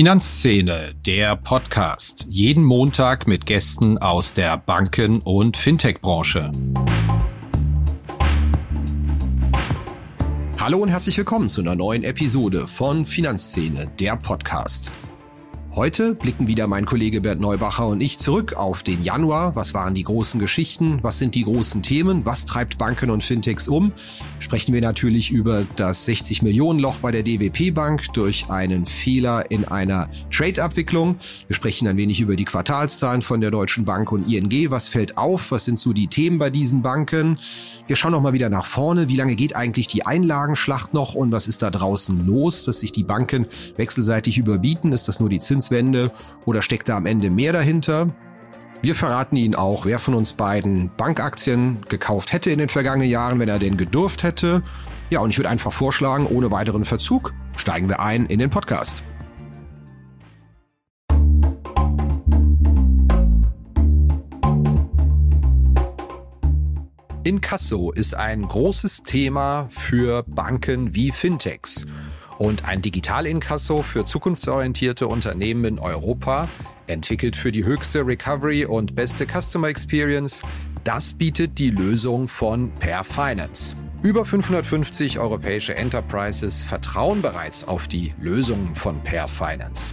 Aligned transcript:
Finanzszene, 0.00 0.94
der 1.04 1.36
Podcast. 1.36 2.24
Jeden 2.30 2.64
Montag 2.64 3.26
mit 3.26 3.44
Gästen 3.44 3.98
aus 3.98 4.32
der 4.32 4.56
Banken- 4.56 5.20
und 5.20 5.58
Fintech-Branche. 5.58 6.50
Hallo 10.58 10.78
und 10.78 10.88
herzlich 10.88 11.18
willkommen 11.18 11.50
zu 11.50 11.60
einer 11.60 11.76
neuen 11.76 12.02
Episode 12.02 12.66
von 12.66 13.04
Finanzszene, 13.04 13.92
der 14.00 14.16
Podcast. 14.16 14.90
Heute 15.76 16.16
blicken 16.16 16.48
wieder 16.48 16.66
mein 16.66 16.84
Kollege 16.84 17.20
Bert 17.20 17.38
Neubacher 17.38 17.86
und 17.86 18.00
ich 18.00 18.18
zurück 18.18 18.54
auf 18.54 18.82
den 18.82 19.02
Januar. 19.02 19.54
Was 19.54 19.72
waren 19.72 19.94
die 19.94 20.02
großen 20.02 20.40
Geschichten? 20.40 20.98
Was 21.02 21.20
sind 21.20 21.36
die 21.36 21.44
großen 21.44 21.80
Themen? 21.80 22.26
Was 22.26 22.44
treibt 22.44 22.76
Banken 22.76 23.08
und 23.08 23.22
Fintechs 23.22 23.68
um? 23.68 23.92
Sprechen 24.40 24.74
wir 24.74 24.80
natürlich 24.80 25.30
über 25.30 25.64
das 25.76 26.06
60 26.06 26.42
Millionen 26.42 26.80
Loch 26.80 26.98
bei 26.98 27.12
der 27.12 27.22
DWP 27.22 27.72
Bank 27.72 28.12
durch 28.14 28.50
einen 28.50 28.84
Fehler 28.84 29.48
in 29.52 29.64
einer 29.64 30.08
Trade-Abwicklung. 30.32 31.16
Wir 31.46 31.54
sprechen 31.54 31.86
ein 31.86 31.96
wenig 31.96 32.20
über 32.20 32.34
die 32.34 32.44
Quartalszahlen 32.44 33.22
von 33.22 33.40
der 33.40 33.52
Deutschen 33.52 33.84
Bank 33.84 34.10
und 34.10 34.28
ING. 34.28 34.72
Was 34.72 34.88
fällt 34.88 35.18
auf? 35.18 35.52
Was 35.52 35.66
sind 35.66 35.78
so 35.78 35.92
die 35.92 36.08
Themen 36.08 36.38
bei 36.38 36.50
diesen 36.50 36.82
Banken? 36.82 37.38
Wir 37.86 37.94
schauen 37.94 38.12
noch 38.12 38.22
mal 38.22 38.32
wieder 38.32 38.50
nach 38.50 38.66
vorne. 38.66 39.08
Wie 39.08 39.16
lange 39.16 39.36
geht 39.36 39.54
eigentlich 39.54 39.86
die 39.86 40.04
Einlagenschlacht 40.04 40.94
noch 40.94 41.14
und 41.14 41.30
was 41.30 41.46
ist 41.46 41.62
da 41.62 41.70
draußen 41.70 42.26
los, 42.26 42.64
dass 42.64 42.80
sich 42.80 42.90
die 42.90 43.04
Banken 43.04 43.46
wechselseitig 43.76 44.36
überbieten? 44.36 44.92
Ist 44.92 45.06
das 45.06 45.20
nur 45.20 45.28
die 45.28 45.38
Zins 45.38 45.59
Zinswende 45.60 46.10
oder 46.46 46.62
steckt 46.62 46.88
da 46.88 46.96
am 46.96 47.06
Ende 47.06 47.30
mehr 47.30 47.52
dahinter? 47.52 48.08
Wir 48.82 48.94
verraten 48.94 49.36
Ihnen 49.36 49.54
auch, 49.54 49.84
wer 49.84 49.98
von 49.98 50.14
uns 50.14 50.32
beiden 50.32 50.90
Bankaktien 50.96 51.80
gekauft 51.88 52.32
hätte 52.32 52.50
in 52.50 52.58
den 52.58 52.70
vergangenen 52.70 53.10
Jahren, 53.10 53.38
wenn 53.38 53.48
er 53.48 53.58
denn 53.58 53.76
gedurft 53.76 54.22
hätte. 54.22 54.62
Ja, 55.10 55.20
und 55.20 55.30
ich 55.30 55.38
würde 55.38 55.50
einfach 55.50 55.72
vorschlagen, 55.72 56.26
ohne 56.26 56.50
weiteren 56.50 56.86
Verzug 56.86 57.34
steigen 57.56 57.90
wir 57.90 58.00
ein 58.00 58.24
in 58.26 58.38
den 58.38 58.48
Podcast. 58.48 59.02
Inkasso 67.22 67.92
ist 67.92 68.14
ein 68.14 68.48
großes 68.48 69.02
Thema 69.02 69.68
für 69.70 70.22
Banken 70.26 70.94
wie 70.94 71.12
Fintechs 71.12 71.84
und 72.40 72.64
ein 72.64 72.80
Digitalinkasso 72.80 73.82
für 73.82 74.06
zukunftsorientierte 74.06 75.06
Unternehmen 75.06 75.66
in 75.66 75.78
Europa, 75.78 76.48
entwickelt 76.86 77.36
für 77.36 77.52
die 77.52 77.66
höchste 77.66 78.06
Recovery 78.06 78.64
und 78.64 78.94
beste 78.94 79.26
Customer 79.26 79.68
Experience. 79.68 80.42
Das 80.82 81.12
bietet 81.12 81.58
die 81.58 81.68
Lösung 81.68 82.28
von 82.28 82.72
Per 82.80 83.04
Finance. 83.04 83.76
Über 84.02 84.24
550 84.24 85.18
europäische 85.18 85.76
Enterprises 85.76 86.62
vertrauen 86.62 87.20
bereits 87.20 87.68
auf 87.68 87.88
die 87.88 88.14
Lösungen 88.18 88.74
von 88.74 89.02
Per 89.02 89.28
Finance. 89.28 89.92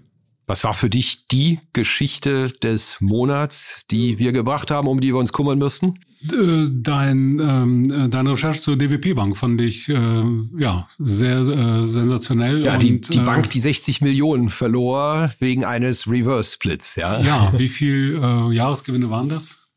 Was 0.51 0.65
war 0.65 0.73
für 0.73 0.89
dich 0.89 1.27
die 1.29 1.61
Geschichte 1.71 2.49
des 2.49 2.99
Monats, 2.99 3.85
die 3.89 4.19
wir 4.19 4.33
gebracht 4.33 4.69
haben, 4.69 4.89
um 4.89 4.99
die 4.99 5.13
wir 5.13 5.15
uns 5.15 5.31
kümmern 5.31 5.57
müssten? 5.57 5.97
Äh, 6.29 6.67
dein, 6.69 7.39
ähm, 7.39 7.89
äh, 7.89 8.09
deine 8.09 8.31
Recherche 8.31 8.59
zur 8.59 8.75
DWP 8.75 9.15
Bank 9.15 9.37
fand 9.37 9.61
ich 9.61 9.87
äh, 9.87 10.23
ja 10.57 10.89
sehr 10.99 11.37
äh, 11.39 11.87
sensationell. 11.87 12.65
Ja, 12.65 12.75
die, 12.75 12.95
und, 12.95 13.13
die 13.13 13.19
äh, 13.19 13.23
Bank, 13.23 13.49
die 13.49 13.61
60 13.61 14.01
Millionen 14.01 14.49
verlor 14.49 15.29
wegen 15.39 15.63
eines 15.63 16.11
Reverse 16.11 16.51
Splits. 16.51 16.97
Ja, 16.97 17.21
ja 17.21 17.53
wie 17.57 17.69
viel 17.69 18.19
äh, 18.21 18.53
Jahresgewinne 18.53 19.09
waren 19.09 19.29
das? 19.29 19.69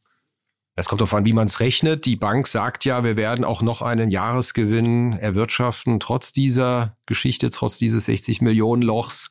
Es 0.75 0.89
kommt 0.89 1.01
darauf 1.01 1.15
an, 1.15 1.25
wie 1.25 1.35
man 1.35 1.47
es 1.47 1.61
rechnet. 1.61 2.05
Die 2.05 2.17
Bank 2.17 2.49
sagt 2.49 2.85
ja, 2.85 3.05
wir 3.05 3.17
werden 3.17 3.45
auch 3.45 3.63
noch 3.63 3.81
einen 3.81 4.11
Jahresgewinn 4.11 5.13
erwirtschaften, 5.13 6.01
trotz 6.01 6.33
dieser 6.33 6.97
Geschichte, 7.07 7.51
trotz 7.51 7.79
dieses 7.79 8.07
60 8.07 8.41
Millionen 8.41 8.83
Lochs. 8.83 9.29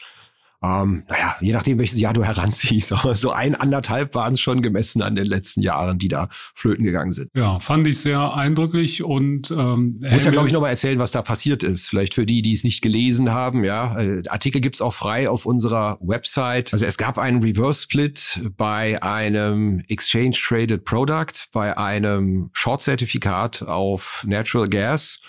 Ähm, 0.64 1.04
naja, 1.10 1.36
je 1.42 1.52
nachdem, 1.52 1.78
welches 1.78 2.00
Jahr 2.00 2.14
du 2.14 2.24
heranziehst, 2.24 2.94
aber 2.94 3.16
so 3.16 3.32
ein, 3.32 3.56
anderthalb 3.56 4.16
waren 4.16 4.34
es 4.34 4.40
schon 4.40 4.62
gemessen 4.62 5.02
an 5.02 5.16
den 5.16 5.26
letzten 5.26 5.62
Jahren, 5.62 6.00
die 6.00 6.08
da 6.08 6.30
flöten 6.56 6.86
gegangen 6.86 7.12
sind. 7.12 7.30
Ja, 7.36 7.60
fand 7.60 7.86
ich 7.88 8.00
sehr 8.00 8.34
eindrücklich 8.34 9.04
und 9.04 9.52
ähm, 9.52 10.00
muss 10.00 10.24
ja, 10.24 10.32
glaube 10.32 10.48
ich, 10.48 10.54
nochmal 10.54 10.70
erzählen, 10.70 11.00
was 11.00 11.12
da 11.12 11.22
passiert 11.22 11.64
ist. 11.64 11.88
Vielleicht 11.88 12.14
für 12.14 12.26
die, 12.26 12.42
die 12.42 12.54
es 12.54 12.64
nicht 12.64 12.82
gelesen 12.82 13.32
haben, 13.32 13.66
ja. 13.66 14.00
Äh, 14.00 14.24
Artikel 14.30 14.62
gibt's 14.62 14.82
auch 14.82 14.94
frei 14.94 15.30
auf 15.30 15.46
unserer 15.46 15.98
Website. 16.02 16.72
Also 16.74 16.86
es 16.86 16.98
gab 16.98 17.18
einen 17.18 17.44
Reverse-Split 17.44 18.52
bei 18.58 19.02
einem 19.04 19.82
Exchange-Traded 19.90 20.86
Product, 20.86 21.50
bei 21.52 21.78
einem 21.78 22.50
Short-Zertifikat 22.54 23.64
auf 23.64 24.24
Natural 24.26 24.68
Gas 24.70 25.20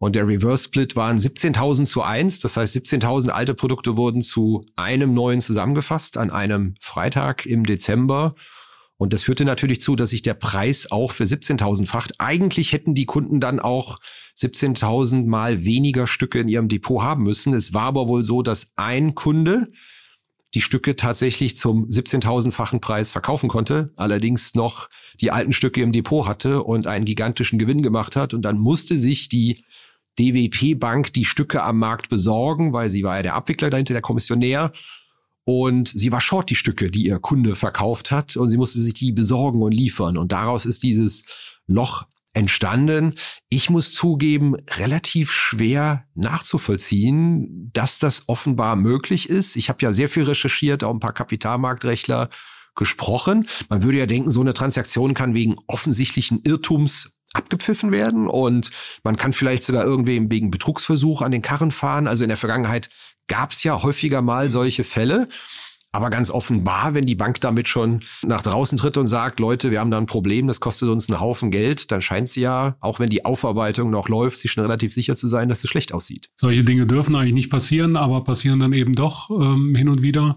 und 0.00 0.16
der 0.16 0.26
Reverse 0.26 0.64
Split 0.64 0.96
waren 0.96 1.18
17.000 1.18 1.84
zu 1.84 2.00
1. 2.00 2.40
Das 2.40 2.56
heißt, 2.56 2.74
17.000 2.74 3.28
alte 3.28 3.54
Produkte 3.54 3.98
wurden 3.98 4.22
zu 4.22 4.64
einem 4.74 5.12
neuen 5.12 5.42
zusammengefasst 5.42 6.16
an 6.16 6.30
einem 6.30 6.74
Freitag 6.80 7.44
im 7.44 7.66
Dezember. 7.66 8.34
Und 8.96 9.12
das 9.12 9.24
führte 9.24 9.44
natürlich 9.44 9.82
zu, 9.82 9.96
dass 9.96 10.10
sich 10.10 10.22
der 10.22 10.32
Preis 10.32 10.90
auch 10.90 11.12
für 11.12 11.24
17.000 11.24 11.86
facht. 11.86 12.14
Eigentlich 12.18 12.72
hätten 12.72 12.94
die 12.94 13.04
Kunden 13.04 13.40
dann 13.40 13.60
auch 13.60 13.98
17.000 14.38 15.26
mal 15.26 15.66
weniger 15.66 16.06
Stücke 16.06 16.40
in 16.40 16.48
ihrem 16.48 16.68
Depot 16.68 17.02
haben 17.02 17.22
müssen. 17.22 17.52
Es 17.52 17.74
war 17.74 17.84
aber 17.84 18.08
wohl 18.08 18.24
so, 18.24 18.40
dass 18.40 18.72
ein 18.76 19.14
Kunde 19.14 19.70
die 20.54 20.62
Stücke 20.62 20.96
tatsächlich 20.96 21.58
zum 21.58 21.88
17.000-fachen 21.88 22.80
Preis 22.80 23.10
verkaufen 23.10 23.50
konnte, 23.50 23.92
allerdings 23.96 24.54
noch 24.54 24.88
die 25.20 25.30
alten 25.30 25.52
Stücke 25.52 25.82
im 25.82 25.92
Depot 25.92 26.26
hatte 26.26 26.62
und 26.62 26.86
einen 26.86 27.04
gigantischen 27.04 27.58
Gewinn 27.58 27.82
gemacht 27.82 28.16
hat. 28.16 28.32
Und 28.32 28.42
dann 28.42 28.58
musste 28.58 28.96
sich 28.96 29.28
die 29.28 29.62
DWP 30.18 30.78
Bank 30.78 31.12
die 31.12 31.24
Stücke 31.24 31.62
am 31.62 31.78
Markt 31.78 32.08
besorgen, 32.08 32.72
weil 32.72 32.90
sie 32.90 33.02
war 33.02 33.16
ja 33.16 33.22
der 33.22 33.34
Abwickler 33.34 33.70
dahinter, 33.70 33.94
der 33.94 34.02
Kommissionär. 34.02 34.72
Und 35.44 35.88
sie 35.88 36.12
war 36.12 36.20
short 36.20 36.50
die 36.50 36.54
Stücke, 36.54 36.90
die 36.90 37.06
ihr 37.06 37.18
Kunde 37.18 37.56
verkauft 37.56 38.10
hat. 38.10 38.36
Und 38.36 38.50
sie 38.50 38.56
musste 38.56 38.80
sich 38.80 38.94
die 38.94 39.12
besorgen 39.12 39.62
und 39.62 39.72
liefern. 39.72 40.16
Und 40.16 40.32
daraus 40.32 40.66
ist 40.66 40.82
dieses 40.82 41.24
Loch 41.66 42.06
entstanden. 42.32 43.14
Ich 43.48 43.70
muss 43.70 43.92
zugeben, 43.92 44.54
relativ 44.76 45.32
schwer 45.32 46.04
nachzuvollziehen, 46.14 47.70
dass 47.72 47.98
das 47.98 48.28
offenbar 48.28 48.76
möglich 48.76 49.28
ist. 49.28 49.56
Ich 49.56 49.68
habe 49.68 49.82
ja 49.82 49.92
sehr 49.92 50.08
viel 50.08 50.24
recherchiert, 50.24 50.84
auch 50.84 50.94
ein 50.94 51.00
paar 51.00 51.12
Kapitalmarktrechtler 51.12 52.28
gesprochen. 52.76 53.46
Man 53.68 53.82
würde 53.82 53.98
ja 53.98 54.06
denken, 54.06 54.30
so 54.30 54.40
eine 54.40 54.54
Transaktion 54.54 55.14
kann 55.14 55.34
wegen 55.34 55.56
offensichtlichen 55.66 56.40
Irrtums 56.44 57.19
abgepfiffen 57.32 57.92
werden 57.92 58.28
und 58.28 58.70
man 59.04 59.16
kann 59.16 59.32
vielleicht 59.32 59.64
sogar 59.64 59.84
irgendwem 59.84 60.30
wegen 60.30 60.50
Betrugsversuch 60.50 61.22
an 61.22 61.32
den 61.32 61.42
Karren 61.42 61.70
fahren. 61.70 62.08
Also 62.08 62.24
in 62.24 62.28
der 62.28 62.36
Vergangenheit 62.36 62.90
gab 63.28 63.52
es 63.52 63.62
ja 63.62 63.82
häufiger 63.82 64.22
mal 64.22 64.50
solche 64.50 64.84
Fälle. 64.84 65.28
Aber 65.92 66.10
ganz 66.10 66.30
offenbar, 66.30 66.94
wenn 66.94 67.04
die 67.04 67.16
Bank 67.16 67.40
damit 67.40 67.66
schon 67.66 68.04
nach 68.22 68.42
draußen 68.42 68.78
tritt 68.78 68.96
und 68.96 69.08
sagt, 69.08 69.40
Leute, 69.40 69.72
wir 69.72 69.80
haben 69.80 69.90
da 69.90 69.98
ein 69.98 70.06
Problem, 70.06 70.46
das 70.46 70.60
kostet 70.60 70.88
uns 70.88 71.08
einen 71.08 71.18
Haufen 71.18 71.50
Geld, 71.50 71.90
dann 71.90 72.00
scheint 72.00 72.28
sie 72.28 72.42
ja, 72.42 72.76
auch 72.80 73.00
wenn 73.00 73.10
die 73.10 73.24
Aufarbeitung 73.24 73.90
noch 73.90 74.08
läuft, 74.08 74.38
sich 74.38 74.52
schon 74.52 74.62
relativ 74.62 74.94
sicher 74.94 75.16
zu 75.16 75.26
sein, 75.26 75.48
dass 75.48 75.64
es 75.64 75.70
schlecht 75.70 75.92
aussieht. 75.92 76.30
Solche 76.36 76.62
Dinge 76.62 76.86
dürfen 76.86 77.16
eigentlich 77.16 77.34
nicht 77.34 77.50
passieren, 77.50 77.96
aber 77.96 78.22
passieren 78.22 78.60
dann 78.60 78.72
eben 78.72 78.92
doch 78.92 79.30
ähm, 79.30 79.74
hin 79.74 79.88
und 79.88 80.00
wieder. 80.00 80.36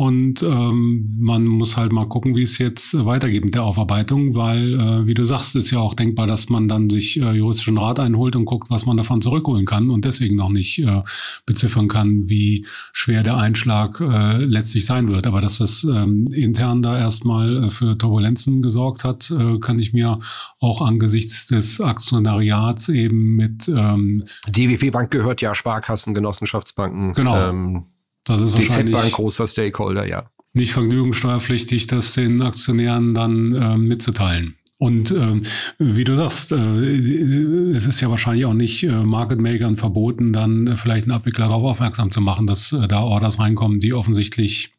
Und 0.00 0.42
ähm, 0.42 1.14
man 1.18 1.44
muss 1.44 1.76
halt 1.76 1.92
mal 1.92 2.08
gucken, 2.08 2.34
wie 2.34 2.40
es 2.40 2.56
jetzt 2.56 3.04
weitergeht 3.04 3.44
mit 3.44 3.54
der 3.54 3.64
Aufarbeitung, 3.64 4.34
weil, 4.34 4.80
äh, 4.80 5.06
wie 5.06 5.12
du 5.12 5.26
sagst, 5.26 5.54
ist 5.56 5.70
ja 5.72 5.78
auch 5.78 5.92
denkbar, 5.92 6.26
dass 6.26 6.48
man 6.48 6.68
dann 6.68 6.88
sich 6.88 7.20
äh, 7.20 7.32
juristischen 7.32 7.76
Rat 7.76 8.00
einholt 8.00 8.34
und 8.34 8.46
guckt, 8.46 8.70
was 8.70 8.86
man 8.86 8.96
davon 8.96 9.20
zurückholen 9.20 9.66
kann 9.66 9.90
und 9.90 10.06
deswegen 10.06 10.36
noch 10.36 10.48
nicht 10.48 10.78
äh, 10.78 11.02
beziffern 11.44 11.86
kann, 11.86 12.30
wie 12.30 12.64
schwer 12.94 13.22
der 13.22 13.36
Einschlag 13.36 14.00
äh, 14.00 14.38
letztlich 14.38 14.86
sein 14.86 15.10
wird. 15.10 15.26
Aber 15.26 15.42
dass 15.42 15.58
das 15.58 15.84
ähm, 15.84 16.24
intern 16.32 16.80
da 16.80 16.98
erstmal 16.98 17.64
äh, 17.64 17.68
für 17.68 17.98
Turbulenzen 17.98 18.62
gesorgt 18.62 19.04
hat, 19.04 19.30
äh, 19.30 19.58
kann 19.58 19.78
ich 19.78 19.92
mir 19.92 20.18
auch 20.60 20.80
angesichts 20.80 21.44
des 21.44 21.78
Aktionariats 21.78 22.88
eben 22.88 23.36
mit 23.36 23.68
ähm, 23.68 24.24
DWP 24.48 24.92
Bank 24.92 25.10
gehört 25.10 25.42
ja 25.42 25.54
Sparkassen, 25.54 26.14
Genossenschaftsbanken. 26.14 27.12
Genau. 27.12 27.50
Ähm, 27.50 27.84
das 28.30 28.42
ist 28.42 28.54
wahrscheinlich 28.54 28.94
DZ 28.94 29.04
ein 29.04 29.12
großer 29.12 29.46
Stakeholder, 29.46 30.06
ja. 30.06 30.30
Nicht 30.52 30.72
vergnügungssteuerpflichtig, 30.72 31.86
das 31.86 32.14
den 32.14 32.42
Aktionären 32.42 33.14
dann 33.14 33.54
äh, 33.54 33.76
mitzuteilen. 33.76 34.56
Und 34.78 35.10
ähm, 35.10 35.42
wie 35.78 36.04
du 36.04 36.16
sagst, 36.16 36.52
äh, 36.52 36.56
es 36.56 37.86
ist 37.86 38.00
ja 38.00 38.08
wahrscheinlich 38.08 38.46
auch 38.46 38.54
nicht 38.54 38.82
äh, 38.82 38.90
Market 38.90 39.38
Makern 39.38 39.76
verboten, 39.76 40.32
dann 40.32 40.66
äh, 40.66 40.76
vielleicht 40.76 41.04
einen 41.04 41.12
Abwickler 41.12 41.46
darauf 41.46 41.64
aufmerksam 41.64 42.10
zu 42.10 42.22
machen, 42.22 42.46
dass 42.46 42.72
äh, 42.72 42.88
da 42.88 43.02
Orders 43.02 43.38
reinkommen, 43.38 43.78
die 43.78 43.92
offensichtlich 43.92 44.72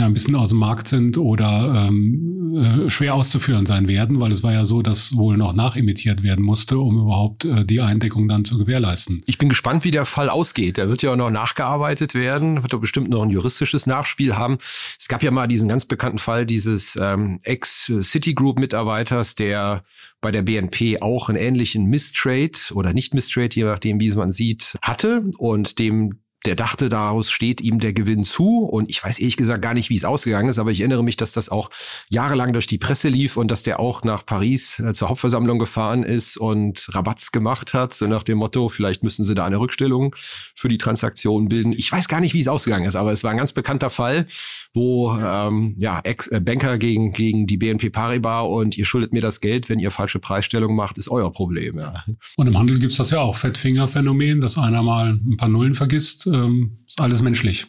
ja, 0.00 0.06
ein 0.06 0.12
bisschen 0.12 0.36
aus 0.36 0.48
dem 0.48 0.58
Markt 0.58 0.88
sind 0.88 1.16
oder 1.18 1.86
ähm, 1.88 2.40
äh, 2.54 2.90
schwer 2.90 3.14
auszuführen 3.14 3.66
sein 3.66 3.86
werden, 3.86 4.18
weil 4.18 4.32
es 4.32 4.42
war 4.42 4.52
ja 4.52 4.64
so, 4.64 4.82
dass 4.82 5.16
wohl 5.16 5.36
noch 5.36 5.52
nachimitiert 5.52 6.22
werden 6.22 6.44
musste, 6.44 6.78
um 6.78 6.98
überhaupt 6.98 7.44
äh, 7.44 7.64
die 7.64 7.80
Eindeckung 7.80 8.26
dann 8.28 8.44
zu 8.44 8.58
gewährleisten. 8.58 9.22
Ich 9.26 9.38
bin 9.38 9.48
gespannt, 9.48 9.84
wie 9.84 9.90
der 9.90 10.04
Fall 10.04 10.28
ausgeht. 10.28 10.76
Der 10.78 10.88
wird 10.88 11.02
ja 11.02 11.12
auch 11.12 11.16
noch 11.16 11.30
nachgearbeitet 11.30 12.14
werden, 12.14 12.62
wird 12.62 12.72
doch 12.72 12.80
bestimmt 12.80 13.10
noch 13.10 13.22
ein 13.22 13.30
juristisches 13.30 13.86
Nachspiel 13.86 14.36
haben. 14.36 14.58
Es 14.98 15.08
gab 15.08 15.22
ja 15.22 15.30
mal 15.30 15.46
diesen 15.46 15.68
ganz 15.68 15.84
bekannten 15.84 16.18
Fall 16.18 16.46
dieses 16.46 16.98
ähm, 17.00 17.38
Ex-Citigroup-Mitarbeiters, 17.44 19.34
der 19.34 19.82
bei 20.20 20.32
der 20.32 20.42
BNP 20.42 21.00
auch 21.00 21.28
einen 21.28 21.38
ähnlichen 21.38 21.86
Mistrade 21.86 22.58
oder 22.74 22.92
nicht 22.92 23.14
Mistrade, 23.14 23.54
je 23.54 23.64
nachdem, 23.64 24.00
wie 24.00 24.12
man 24.12 24.30
sieht, 24.30 24.76
hatte 24.82 25.30
und 25.38 25.78
dem 25.78 26.20
der 26.46 26.56
dachte, 26.56 26.88
daraus 26.88 27.30
steht 27.30 27.60
ihm 27.60 27.78
der 27.80 27.92
Gewinn 27.92 28.24
zu. 28.24 28.60
Und 28.60 28.88
ich 28.88 29.02
weiß 29.02 29.18
ehrlich 29.18 29.36
gesagt 29.36 29.60
gar 29.60 29.74
nicht, 29.74 29.90
wie 29.90 29.96
es 29.96 30.04
ausgegangen 30.04 30.48
ist, 30.48 30.58
aber 30.58 30.70
ich 30.70 30.80
erinnere 30.80 31.04
mich, 31.04 31.16
dass 31.16 31.32
das 31.32 31.48
auch 31.50 31.70
jahrelang 32.08 32.52
durch 32.52 32.66
die 32.66 32.78
Presse 32.78 33.08
lief 33.08 33.36
und 33.36 33.50
dass 33.50 33.62
der 33.62 33.78
auch 33.78 34.04
nach 34.04 34.24
Paris 34.24 34.78
äh, 34.78 34.94
zur 34.94 35.10
Hauptversammlung 35.10 35.58
gefahren 35.58 36.02
ist 36.02 36.36
und 36.38 36.88
Rabatts 36.92 37.32
gemacht 37.32 37.74
hat, 37.74 37.92
so 37.92 38.06
nach 38.06 38.22
dem 38.22 38.38
Motto, 38.38 38.68
vielleicht 38.68 39.02
müssen 39.02 39.24
sie 39.24 39.34
da 39.34 39.44
eine 39.44 39.60
Rückstellung 39.60 40.14
für 40.54 40.68
die 40.68 40.78
Transaktion 40.78 41.48
bilden. 41.48 41.72
Ich 41.72 41.92
weiß 41.92 42.08
gar 42.08 42.20
nicht, 42.20 42.32
wie 42.32 42.40
es 42.40 42.48
ausgegangen 42.48 42.86
ist, 42.86 42.96
aber 42.96 43.12
es 43.12 43.22
war 43.22 43.30
ein 43.32 43.36
ganz 43.36 43.52
bekannter 43.52 43.90
Fall, 43.90 44.26
wo 44.72 45.12
ähm, 45.12 45.74
ja 45.78 46.00
Ex 46.00 46.28
äh, 46.28 46.40
Banker 46.40 46.78
gegen 46.78 47.12
gegen 47.12 47.46
die 47.46 47.58
BNP 47.58 47.90
Paribas 47.90 48.48
und 48.48 48.78
ihr 48.78 48.86
schuldet 48.86 49.12
mir 49.12 49.20
das 49.20 49.40
Geld, 49.40 49.68
wenn 49.68 49.78
ihr 49.78 49.90
falsche 49.90 50.18
Preisstellung 50.18 50.74
macht, 50.74 50.96
ist 50.96 51.08
euer 51.08 51.30
Problem. 51.30 51.78
Ja. 51.78 52.04
Und 52.36 52.46
im 52.46 52.58
Handel 52.58 52.78
gibt's 52.78 52.96
das 52.96 53.10
ja 53.10 53.20
auch 53.20 53.36
Fettfingerphänomen, 53.36 54.40
dass 54.40 54.56
einer 54.56 54.82
mal 54.82 55.20
ein 55.24 55.36
paar 55.36 55.48
Nullen 55.48 55.74
vergisst 55.74 56.29
ähm, 56.32 56.78
ist 56.86 57.00
alles 57.00 57.22
menschlich. 57.22 57.66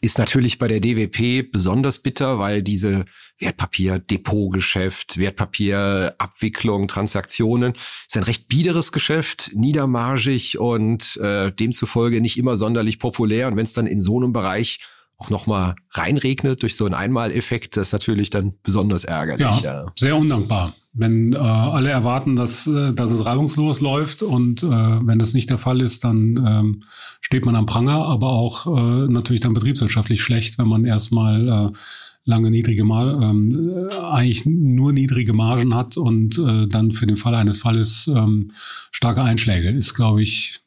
Ist 0.00 0.18
natürlich 0.18 0.58
bei 0.58 0.68
der 0.68 0.80
DWP 0.80 1.50
besonders 1.50 1.98
bitter, 1.98 2.38
weil 2.38 2.62
diese 2.62 3.06
Wertpapier-Depotgeschäft, 3.38 5.18
Wertpapierabwicklung, 5.18 6.88
Transaktionen 6.88 7.72
ist 8.06 8.16
ein 8.16 8.22
recht 8.24 8.48
biederes 8.48 8.92
Geschäft, 8.92 9.52
niedermargig 9.54 10.58
und 10.58 11.16
äh, 11.16 11.52
demzufolge 11.52 12.20
nicht 12.20 12.36
immer 12.36 12.56
sonderlich 12.56 12.98
populär. 12.98 13.48
Und 13.48 13.56
wenn 13.56 13.64
es 13.64 13.72
dann 13.72 13.86
in 13.86 14.00
so 14.00 14.18
einem 14.18 14.32
Bereich 14.32 14.80
auch 15.16 15.30
nochmal 15.30 15.74
reinregnet 15.92 16.62
durch 16.62 16.76
so 16.76 16.84
einen 16.84 16.94
Einmaleffekt, 16.94 17.76
das 17.76 17.88
ist 17.88 17.92
natürlich 17.92 18.30
dann 18.30 18.54
besonders 18.62 19.04
ärgerlich. 19.04 19.60
Ja, 19.62 19.84
ja. 19.84 19.92
sehr 19.96 20.16
undankbar. 20.16 20.74
Wenn 20.96 21.32
äh, 21.32 21.38
alle 21.38 21.90
erwarten, 21.90 22.36
dass, 22.36 22.66
äh, 22.68 22.94
dass 22.94 23.10
es 23.10 23.26
reibungslos 23.26 23.80
läuft 23.80 24.22
und 24.22 24.62
äh, 24.62 24.66
wenn 24.68 25.18
das 25.18 25.34
nicht 25.34 25.50
der 25.50 25.58
Fall 25.58 25.82
ist, 25.82 26.04
dann 26.04 26.42
ähm, 26.46 26.80
steht 27.20 27.44
man 27.44 27.56
am 27.56 27.66
Pranger, 27.66 28.06
aber 28.06 28.28
auch 28.28 28.66
äh, 28.66 29.08
natürlich 29.08 29.42
dann 29.42 29.54
betriebswirtschaftlich 29.54 30.22
schlecht, 30.22 30.56
wenn 30.58 30.68
man 30.68 30.84
erstmal 30.84 31.48
äh, 31.48 31.78
lange 32.24 32.50
niedrige 32.50 32.84
Mar 32.84 33.20
ähm, 33.20 33.88
eigentlich 34.02 34.46
nur 34.46 34.92
niedrige 34.92 35.32
Margen 35.32 35.74
hat 35.74 35.96
und 35.96 36.38
äh, 36.38 36.66
dann 36.68 36.92
für 36.92 37.06
den 37.06 37.16
Fall 37.16 37.34
eines 37.34 37.58
Falles 37.58 38.06
ähm, 38.06 38.52
starke 38.90 39.22
Einschläge 39.22 39.70
ist, 39.70 39.94
glaube 39.94 40.22
ich, 40.22 40.60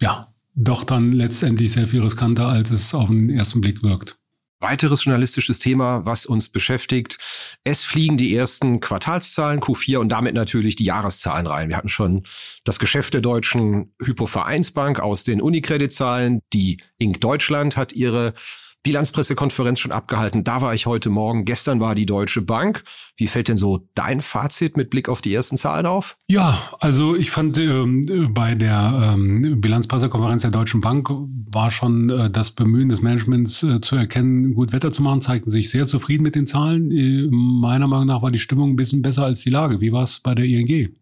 ja, 0.00 0.22
doch 0.54 0.84
dann 0.84 1.12
letztendlich 1.12 1.72
sehr 1.72 1.86
viel 1.86 2.02
riskanter, 2.02 2.48
als 2.48 2.70
es 2.70 2.94
auf 2.94 3.08
den 3.08 3.30
ersten 3.30 3.60
Blick 3.60 3.82
wirkt. 3.82 4.19
Weiteres 4.60 5.04
journalistisches 5.04 5.58
Thema, 5.58 6.04
was 6.04 6.26
uns 6.26 6.50
beschäftigt. 6.50 7.16
Es 7.64 7.84
fliegen 7.84 8.18
die 8.18 8.34
ersten 8.36 8.80
Quartalszahlen 8.80 9.60
Q4 9.60 9.96
und 9.96 10.10
damit 10.10 10.34
natürlich 10.34 10.76
die 10.76 10.84
Jahreszahlen 10.84 11.46
rein. 11.46 11.70
Wir 11.70 11.78
hatten 11.78 11.88
schon 11.88 12.24
das 12.64 12.78
Geschäft 12.78 13.14
der 13.14 13.22
deutschen 13.22 13.94
Hypovereinsbank 14.04 15.00
aus 15.00 15.24
den 15.24 15.40
Unicredit-Zahlen. 15.40 16.40
Die 16.52 16.76
Inc. 16.98 17.22
Deutschland 17.22 17.78
hat 17.78 17.94
ihre 17.94 18.34
Bilanzpressekonferenz 18.82 19.78
schon 19.78 19.92
abgehalten. 19.92 20.42
Da 20.42 20.62
war 20.62 20.74
ich 20.74 20.86
heute 20.86 21.10
Morgen. 21.10 21.44
Gestern 21.44 21.80
war 21.80 21.94
die 21.94 22.06
Deutsche 22.06 22.40
Bank. 22.40 22.82
Wie 23.16 23.26
fällt 23.26 23.48
denn 23.48 23.58
so 23.58 23.86
dein 23.94 24.22
Fazit 24.22 24.76
mit 24.76 24.88
Blick 24.88 25.08
auf 25.08 25.20
die 25.20 25.34
ersten 25.34 25.58
Zahlen 25.58 25.84
auf? 25.84 26.16
Ja, 26.28 26.58
also 26.80 27.14
ich 27.14 27.30
fand 27.30 27.58
ähm, 27.58 28.32
bei 28.32 28.54
der 28.54 29.14
ähm, 29.14 29.60
Bilanzpressekonferenz 29.60 30.42
der 30.42 30.50
Deutschen 30.50 30.80
Bank 30.80 31.10
war 31.10 31.70
schon 31.70 32.08
äh, 32.08 32.30
das 32.30 32.52
Bemühen 32.52 32.88
des 32.88 33.02
Managements 33.02 33.62
äh, 33.62 33.80
zu 33.80 33.96
erkennen, 33.96 34.54
gut 34.54 34.72
Wetter 34.72 34.90
zu 34.90 35.02
machen, 35.02 35.20
zeigten 35.20 35.50
sich 35.50 35.68
sehr 35.68 35.84
zufrieden 35.84 36.22
mit 36.22 36.34
den 36.34 36.46
Zahlen. 36.46 36.90
Äh, 36.90 37.28
meiner 37.30 37.86
Meinung 37.86 38.06
nach 38.06 38.22
war 38.22 38.30
die 38.30 38.38
Stimmung 38.38 38.70
ein 38.70 38.76
bisschen 38.76 39.02
besser 39.02 39.24
als 39.24 39.40
die 39.40 39.50
Lage. 39.50 39.80
Wie 39.80 39.92
war 39.92 40.04
es 40.04 40.20
bei 40.20 40.34
der 40.34 40.46
ING? 40.46 40.96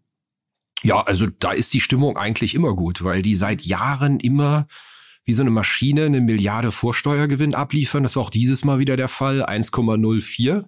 Ja, 0.81 1.01
also 1.01 1.27
da 1.27 1.51
ist 1.51 1.73
die 1.73 1.81
Stimmung 1.81 2.17
eigentlich 2.17 2.55
immer 2.55 2.73
gut, 2.75 3.03
weil 3.03 3.21
die 3.21 3.35
seit 3.35 3.61
Jahren 3.61 4.19
immer 4.19 4.67
wie 5.25 5.33
so 5.33 5.41
eine 5.41 5.51
Maschine 5.51 6.05
eine 6.05 6.21
Milliarde 6.21 6.71
Vorsteuergewinn 6.71 7.55
abliefern. 7.55 8.03
Das 8.03 8.15
war 8.15 8.23
auch 8.23 8.29
dieses 8.29 8.63
Mal 8.63 8.79
wieder 8.79 8.97
der 8.97 9.09
Fall. 9.09 9.43
1,04 9.45 10.65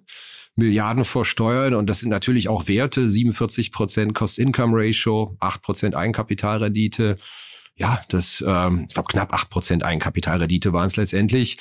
Milliarden 0.55 1.05
vor 1.05 1.25
Steuern. 1.25 1.73
Und 1.73 1.89
das 1.89 2.01
sind 2.01 2.09
natürlich 2.09 2.49
auch 2.49 2.67
Werte. 2.67 3.09
47 3.09 3.71
Prozent 3.71 4.13
Cost-Income-Ratio, 4.13 5.37
8 5.39 5.61
Prozent 5.61 5.95
Eigenkapitalrendite. 5.95 7.17
Ja, 7.75 8.01
das, 8.09 8.43
ähm, 8.45 8.85
ich 8.87 8.93
glaube, 8.93 9.07
knapp 9.07 9.33
8 9.33 9.49
Prozent 9.49 9.83
Eigenkapitalrendite 9.83 10.73
waren 10.73 10.87
es 10.87 10.97
letztendlich 10.97 11.57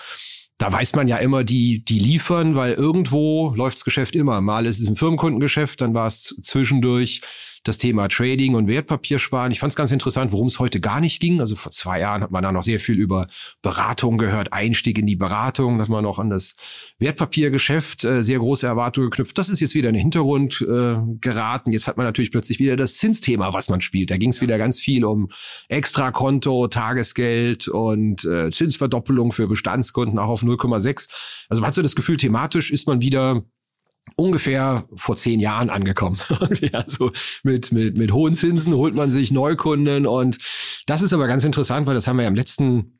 da 0.61 0.71
weiß 0.71 0.95
man 0.95 1.09
ja 1.09 1.17
immer, 1.17 1.43
die, 1.43 1.83
die 1.83 1.99
liefern, 1.99 2.55
weil 2.55 2.75
irgendwo 2.75 3.55
läuft 3.57 3.79
das 3.79 3.85
Geschäft 3.87 4.15
immer. 4.15 4.43
Mal 4.43 4.67
ist 4.67 4.79
es 4.79 4.89
ein 4.89 4.97
Firmenkundengeschäft, 4.97 5.81
dann 5.81 5.95
war 5.95 6.07
es 6.07 6.37
zwischendurch 6.43 7.23
das 7.63 7.77
Thema 7.77 8.09
Trading 8.09 8.55
und 8.55 8.69
Wertpapiersparen. 8.69 9.53
Ich 9.53 9.61
fand 9.61 9.71
es 9.71 9.77
ganz 9.77 9.91
interessant, 9.91 10.33
worum 10.33 10.47
es 10.47 10.59
heute 10.59 10.81
gar 10.81 11.01
nicht 11.01 11.21
ging. 11.21 11.41
Also 11.41 11.57
vor 11.57 11.73
zwei 11.73 12.01
Jahren 12.01 12.23
hat 12.23 12.31
man 12.31 12.43
da 12.43 12.53
noch 12.53 12.63
sehr 12.63 12.81
viel 12.81 12.99
über 12.99 13.27
Beratung 13.61 14.17
gehört, 14.17 14.53
Einstieg 14.53 14.99
in 14.99 15.07
die 15.07 15.17
Beratung, 15.17 15.79
dass 15.79 15.89
man 15.89 16.07
auch 16.07 16.19
an 16.19 16.31
das 16.31 16.57
Wertpapiergeschäft 16.99 18.05
äh, 18.05 18.23
sehr 18.23 18.39
große 18.39 18.67
Erwartungen 18.67 19.11
geknüpft. 19.11 19.37
Das 19.37 19.51
ist 19.51 19.61
jetzt 19.61 19.75
wieder 19.75 19.91
in 19.91 19.95
den 19.95 20.01
Hintergrund 20.01 20.63
äh, 20.63 20.97
geraten. 21.21 21.71
Jetzt 21.71 21.87
hat 21.87 21.99
man 21.99 22.07
natürlich 22.07 22.31
plötzlich 22.31 22.59
wieder 22.59 22.77
das 22.77 22.97
Zinsthema, 22.97 23.53
was 23.53 23.69
man 23.69 23.83
spielt. 23.83 24.11
Da 24.11 24.17
ging 24.17 24.31
es 24.31 24.41
wieder 24.41 24.57
ganz 24.57 24.81
viel 24.81 25.05
um 25.05 25.29
Extrakonto, 25.69 26.69
Tagesgeld 26.69 27.69
und 27.69 28.25
äh, 28.25 28.51
Zinsverdoppelung 28.51 29.33
für 29.33 29.47
Bestandskunden 29.47 30.19
auch 30.19 30.29
auf 30.29 30.43
0,6. 30.43 31.09
Also 31.49 31.61
man 31.61 31.69
hat 31.69 31.75
so 31.75 31.83
das 31.83 31.95
Gefühl, 31.95 32.17
thematisch 32.17 32.71
ist 32.71 32.87
man 32.87 33.03
wieder 33.03 33.43
ungefähr 34.17 34.85
vor 34.95 35.17
zehn 35.17 35.41
Jahren 35.41 35.71
angekommen. 35.71 36.19
also 36.73 37.13
mit, 37.43 37.73
mit, 37.73 37.97
mit 37.97 38.13
hohen 38.13 38.35
Zinsen 38.35 38.75
holt 38.75 38.95
man 38.95 39.11
sich 39.11 39.33
Neukunden 39.33 40.07
und 40.07 40.39
das 40.87 41.03
ist 41.03 41.13
aber 41.13 41.27
ganz 41.27 41.45
interessant, 41.45 41.87
weil 41.87 41.95
das 41.95 42.07
haben 42.07 42.17
wir 42.17 42.23
ja 42.23 42.29
im 42.29 42.35
letzten 42.35 43.00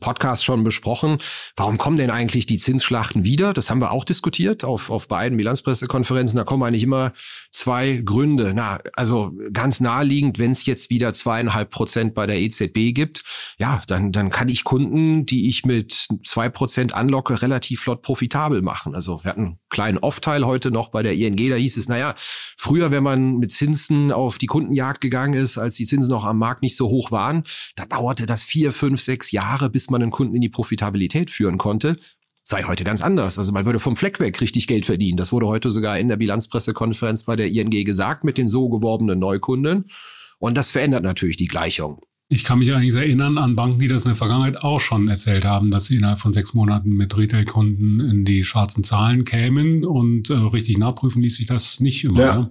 Podcast 0.00 0.44
schon 0.44 0.64
besprochen. 0.64 1.18
Warum 1.56 1.78
kommen 1.78 1.96
denn 1.96 2.10
eigentlich 2.10 2.46
die 2.46 2.58
Zinsschlachten 2.58 3.24
wieder? 3.24 3.52
Das 3.52 3.70
haben 3.70 3.80
wir 3.80 3.92
auch 3.92 4.04
diskutiert 4.04 4.64
auf, 4.64 4.90
auf 4.90 5.08
beiden 5.08 5.38
Bilanzpressekonferenzen. 5.38 6.36
Da 6.36 6.44
kommen 6.44 6.62
eigentlich 6.62 6.82
immer 6.82 7.12
zwei 7.50 8.02
Gründe. 8.04 8.52
Na, 8.54 8.80
also 8.94 9.32
ganz 9.52 9.80
naheliegend, 9.80 10.38
wenn 10.38 10.50
es 10.50 10.66
jetzt 10.66 10.90
wieder 10.90 11.12
zweieinhalb 11.12 11.70
Prozent 11.70 12.14
bei 12.14 12.26
der 12.26 12.40
EZB 12.40 12.94
gibt, 12.94 13.24
ja, 13.58 13.80
dann, 13.86 14.12
dann 14.12 14.30
kann 14.30 14.48
ich 14.48 14.64
Kunden, 14.64 15.26
die 15.26 15.48
ich 15.48 15.64
mit 15.64 16.08
zwei 16.24 16.48
Prozent 16.48 16.94
anlocke, 16.94 17.42
relativ 17.42 17.80
flott 17.80 18.02
profitabel 18.02 18.62
machen. 18.62 18.94
Also 18.94 19.22
wir 19.22 19.30
hatten 19.30 19.40
einen 19.40 19.58
kleinen 19.68 19.98
Off-Teil 19.98 20.46
heute 20.46 20.70
noch 20.70 20.90
bei 20.90 21.02
der 21.02 21.14
ING. 21.14 21.36
Da 21.50 21.56
hieß 21.56 21.76
es, 21.76 21.88
naja, 21.88 22.14
früher, 22.56 22.90
wenn 22.90 23.02
man 23.02 23.36
mit 23.36 23.52
Zinsen 23.52 24.10
auf 24.10 24.38
die 24.38 24.46
Kundenjagd 24.46 25.00
gegangen 25.00 25.34
ist, 25.34 25.58
als 25.58 25.74
die 25.74 25.86
Zinsen 25.86 26.10
noch 26.10 26.24
am 26.24 26.38
Markt 26.38 26.62
nicht 26.62 26.76
so 26.76 26.88
hoch 26.88 27.10
waren, 27.10 27.44
da 27.76 27.84
dauerte 27.84 28.26
das 28.26 28.42
vier, 28.42 28.72
fünf, 28.72 29.00
sechs 29.00 29.30
Jahre, 29.30 29.70
bis 29.70 29.81
bis 29.82 29.90
man 29.90 30.00
einen 30.00 30.12
Kunden 30.12 30.36
in 30.36 30.40
die 30.40 30.48
Profitabilität 30.48 31.28
führen 31.28 31.58
konnte, 31.58 31.96
sei 32.44 32.62
heute 32.62 32.84
ganz 32.84 33.02
anders. 33.02 33.36
Also 33.36 33.50
man 33.50 33.66
würde 33.66 33.80
vom 33.80 33.96
Fleck 33.96 34.20
weg 34.20 34.40
richtig 34.40 34.68
Geld 34.68 34.86
verdienen. 34.86 35.16
Das 35.16 35.32
wurde 35.32 35.48
heute 35.48 35.72
sogar 35.72 35.98
in 35.98 36.08
der 36.08 36.16
Bilanzpressekonferenz 36.16 37.24
bei 37.24 37.34
der 37.34 37.50
ING 37.50 37.70
gesagt 37.84 38.22
mit 38.22 38.38
den 38.38 38.48
so 38.48 38.68
geworbenen 38.68 39.18
Neukunden. 39.18 39.86
Und 40.38 40.56
das 40.56 40.70
verändert 40.70 41.02
natürlich 41.02 41.36
die 41.36 41.48
Gleichung. 41.48 42.00
Ich 42.28 42.44
kann 42.44 42.60
mich 42.60 42.72
eigentlich 42.72 42.94
erinnern 42.94 43.38
an 43.38 43.56
Banken, 43.56 43.80
die 43.80 43.88
das 43.88 44.04
in 44.04 44.10
der 44.10 44.16
Vergangenheit 44.16 44.62
auch 44.62 44.78
schon 44.78 45.08
erzählt 45.08 45.44
haben, 45.44 45.72
dass 45.72 45.86
sie 45.86 45.96
innerhalb 45.96 46.20
von 46.20 46.32
sechs 46.32 46.54
Monaten 46.54 46.90
mit 46.90 47.16
Retail-Kunden 47.16 47.98
in 47.98 48.24
die 48.24 48.44
schwarzen 48.44 48.84
Zahlen 48.84 49.24
kämen 49.24 49.84
und 49.84 50.30
äh, 50.30 50.34
richtig 50.34 50.78
nachprüfen 50.78 51.22
ließ 51.22 51.36
sich 51.36 51.46
das 51.46 51.80
nicht 51.80 52.04
immer. 52.04 52.20
Ja. 52.20 52.36
Ne? 52.36 52.50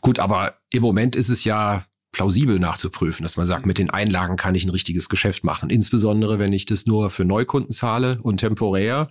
Gut, 0.00 0.18
aber 0.18 0.54
im 0.70 0.82
Moment 0.82 1.14
ist 1.14 1.28
es 1.28 1.44
ja 1.44 1.84
plausibel 2.12 2.58
nachzuprüfen, 2.58 3.22
dass 3.22 3.38
man 3.38 3.46
sagt, 3.46 3.64
mit 3.64 3.78
den 3.78 3.90
Einlagen 3.90 4.36
kann 4.36 4.54
ich 4.54 4.64
ein 4.64 4.70
richtiges 4.70 5.08
Geschäft 5.08 5.44
machen. 5.44 5.70
Insbesondere, 5.70 6.38
wenn 6.38 6.52
ich 6.52 6.66
das 6.66 6.86
nur 6.86 7.10
für 7.10 7.24
Neukunden 7.24 7.70
zahle 7.70 8.20
und 8.22 8.36
temporär. 8.38 9.08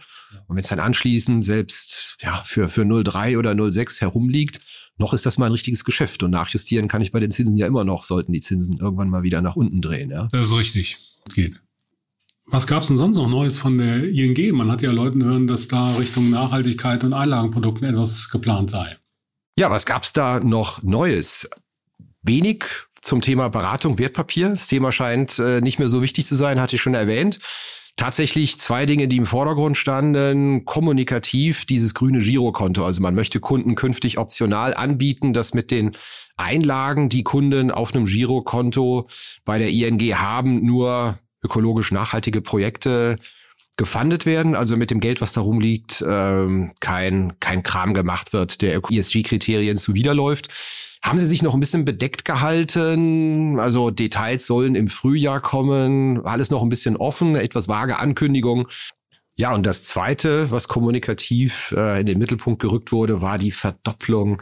Und 0.48 0.56
wenn 0.56 0.64
es 0.64 0.70
dann 0.70 0.80
anschließend 0.80 1.44
selbst 1.44 2.18
ja, 2.22 2.44
für, 2.46 2.70
für 2.70 2.86
03 2.86 3.40
oder 3.40 3.72
06 3.72 4.02
herumliegt, 4.02 4.62
noch 4.98 5.14
ist 5.14 5.26
das 5.26 5.40
mal 5.40 5.48
ein 5.48 5.52
richtiges 5.52 5.84
Geschäft. 5.84 6.22
Und 6.22 6.32
nachjustieren 6.32 6.88
kann 6.88 7.02
ich 7.02 7.12
bei 7.12 7.20
den 7.20 7.32
Zinsen 7.32 7.58
ja 7.58 7.66
immer 7.66 7.84
noch, 7.84 8.04
sollten 8.04 8.34
die 8.34 8.40
Zinsen 8.40 8.78
irgendwann 8.80 9.10
mal 9.10 9.24
wieder 9.24 9.42
nach 9.42 9.56
unten 9.56 9.82
drehen. 9.82 10.12
Ja? 10.12 10.28
Das 10.32 10.48
ist 10.48 10.58
richtig. 10.58 11.00
Geht. 11.34 11.60
Was 12.46 12.68
gab 12.68 12.82
es 12.82 12.90
denn 12.90 12.98
sonst 12.98 13.16
noch 13.16 13.30
Neues 13.30 13.58
von 13.58 13.78
der 13.78 14.04
ING? 14.04 14.56
Man 14.56 14.72
hat 14.72 14.82
ja 14.82 14.92
Leuten 14.92 15.24
hören, 15.24 15.48
dass 15.48 15.68
da 15.68 15.96
Richtung 15.96 16.30
Nachhaltigkeit 16.30 17.04
und 17.04 17.14
Einlagenprodukten 17.14 17.88
etwas 17.88 18.30
geplant 18.30 18.70
sei. 18.70 18.98
Ja, 19.58 19.72
was 19.72 19.86
gab's 19.86 20.14
da 20.14 20.40
noch 20.40 20.84
Neues? 20.84 21.50
Wenig 22.24 22.66
zum 23.02 23.22
Thema 23.22 23.50
Beratung 23.50 23.98
Wertpapier. 24.00 24.50
Das 24.50 24.68
Thema 24.68 24.92
scheint 24.92 25.40
äh, 25.40 25.62
nicht 25.62 25.80
mehr 25.80 25.90
so 25.90 26.02
wichtig 26.02 26.26
zu 26.26 26.36
sein, 26.36 26.62
hatte 26.62 26.76
ich 26.76 26.82
schon 26.82 26.94
erwähnt. 26.94 27.40
Tatsächlich 27.98 28.58
zwei 28.58 28.86
Dinge, 28.86 29.08
die 29.08 29.18
im 29.18 29.26
Vordergrund 29.26 29.78
standen. 29.78 30.66
Kommunikativ 30.66 31.66
dieses 31.66 31.94
grüne 31.94 32.20
Girokonto. 32.20 32.86
Also 32.86 33.02
man 33.02 33.16
möchte 33.16 33.40
Kunden 33.40 33.76
künftig 33.76 34.18
optional 34.18 34.74
anbieten, 34.74 35.34
dass 35.34 35.54
mit 35.54 35.72
den 35.72 35.92
Einlagen, 36.38 37.10
die 37.10 37.24
Kunden 37.24 37.70
auf 37.70 37.94
einem 37.94 38.06
Girokonto 38.06 39.08
bei 39.46 39.60
der 39.60 39.70
ING 39.70 40.00
haben, 40.18 40.66
nur 40.66 41.20
ökologisch 41.44 41.92
nachhaltige 41.92 42.42
Projekte 42.42 43.18
gefundet 43.78 44.26
werden, 44.26 44.56
also 44.56 44.78
mit 44.78 44.92
dem 44.92 45.00
Geld, 45.00 45.22
was 45.22 45.34
da 45.34 45.42
rumliegt, 45.42 46.04
ähm, 46.08 46.72
kein, 46.80 47.40
kein 47.40 47.64
Kram 47.64 47.94
gemacht 47.94 48.34
wird, 48.34 48.62
der 48.62 48.80
ESG-Kriterien 48.90 49.78
zuwiderläuft. 49.78 50.50
Haben 51.04 51.18
Sie 51.18 51.26
sich 51.26 51.42
noch 51.42 51.56
ein 51.56 51.60
bisschen 51.60 51.84
bedeckt 51.84 52.26
gehalten? 52.26 53.60
Also 53.60 53.90
Details 53.90 54.46
sollen 54.46 54.76
im 54.76 54.88
Frühjahr 54.88 55.42
kommen. 55.42 56.24
Alles 56.26 56.52
noch 56.52 56.62
ein 56.62 56.70
bisschen 56.70 56.96
offen, 56.96 57.36
etwas 57.36 57.68
vage 57.68 57.98
Ankündigung. 57.98 58.68
Ja, 59.42 59.56
und 59.56 59.66
das 59.66 59.82
Zweite, 59.82 60.52
was 60.52 60.68
kommunikativ 60.68 61.74
äh, 61.76 62.00
in 62.00 62.06
den 62.06 62.20
Mittelpunkt 62.20 62.62
gerückt 62.62 62.92
wurde, 62.92 63.22
war 63.22 63.40
die 63.40 63.50
Verdopplung 63.50 64.40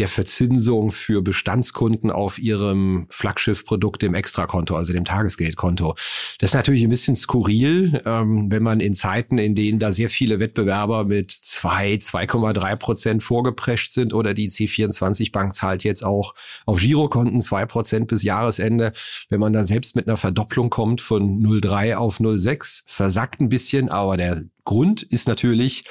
der 0.00 0.08
Verzinsung 0.08 0.90
für 0.90 1.22
Bestandskunden 1.22 2.10
auf 2.10 2.36
ihrem 2.36 3.06
Flaggschiffprodukt, 3.10 4.02
dem 4.02 4.14
Extrakonto, 4.14 4.74
also 4.74 4.92
dem 4.92 5.04
Tagesgeldkonto. 5.04 5.94
Das 6.40 6.50
ist 6.50 6.54
natürlich 6.54 6.82
ein 6.82 6.88
bisschen 6.88 7.14
skurril, 7.14 8.02
ähm, 8.04 8.50
wenn 8.50 8.64
man 8.64 8.80
in 8.80 8.94
Zeiten, 8.94 9.38
in 9.38 9.54
denen 9.54 9.78
da 9.78 9.92
sehr 9.92 10.10
viele 10.10 10.40
Wettbewerber 10.40 11.04
mit 11.04 11.30
zwei, 11.30 11.92
2,3 11.94 12.74
Prozent 12.74 13.22
vorgeprescht 13.22 13.92
sind 13.92 14.12
oder 14.12 14.34
die 14.34 14.50
C24 14.50 15.30
Bank 15.30 15.54
zahlt 15.54 15.84
jetzt 15.84 16.02
auch 16.02 16.34
auf 16.66 16.80
Girokonten 16.80 17.40
zwei 17.40 17.66
Prozent 17.66 18.08
bis 18.08 18.24
Jahresende. 18.24 18.94
Wenn 19.28 19.38
man 19.38 19.52
da 19.52 19.62
selbst 19.62 19.94
mit 19.94 20.08
einer 20.08 20.16
Verdopplung 20.16 20.70
kommt 20.70 21.02
von 21.02 21.40
0,3 21.40 21.94
auf 21.94 22.18
0,6, 22.18 22.82
versackt 22.86 23.40
ein 23.40 23.48
bisschen, 23.48 23.88
aber 23.90 24.16
der 24.16 24.39
Grund 24.64 25.02
ist 25.02 25.28
natürlich, 25.28 25.84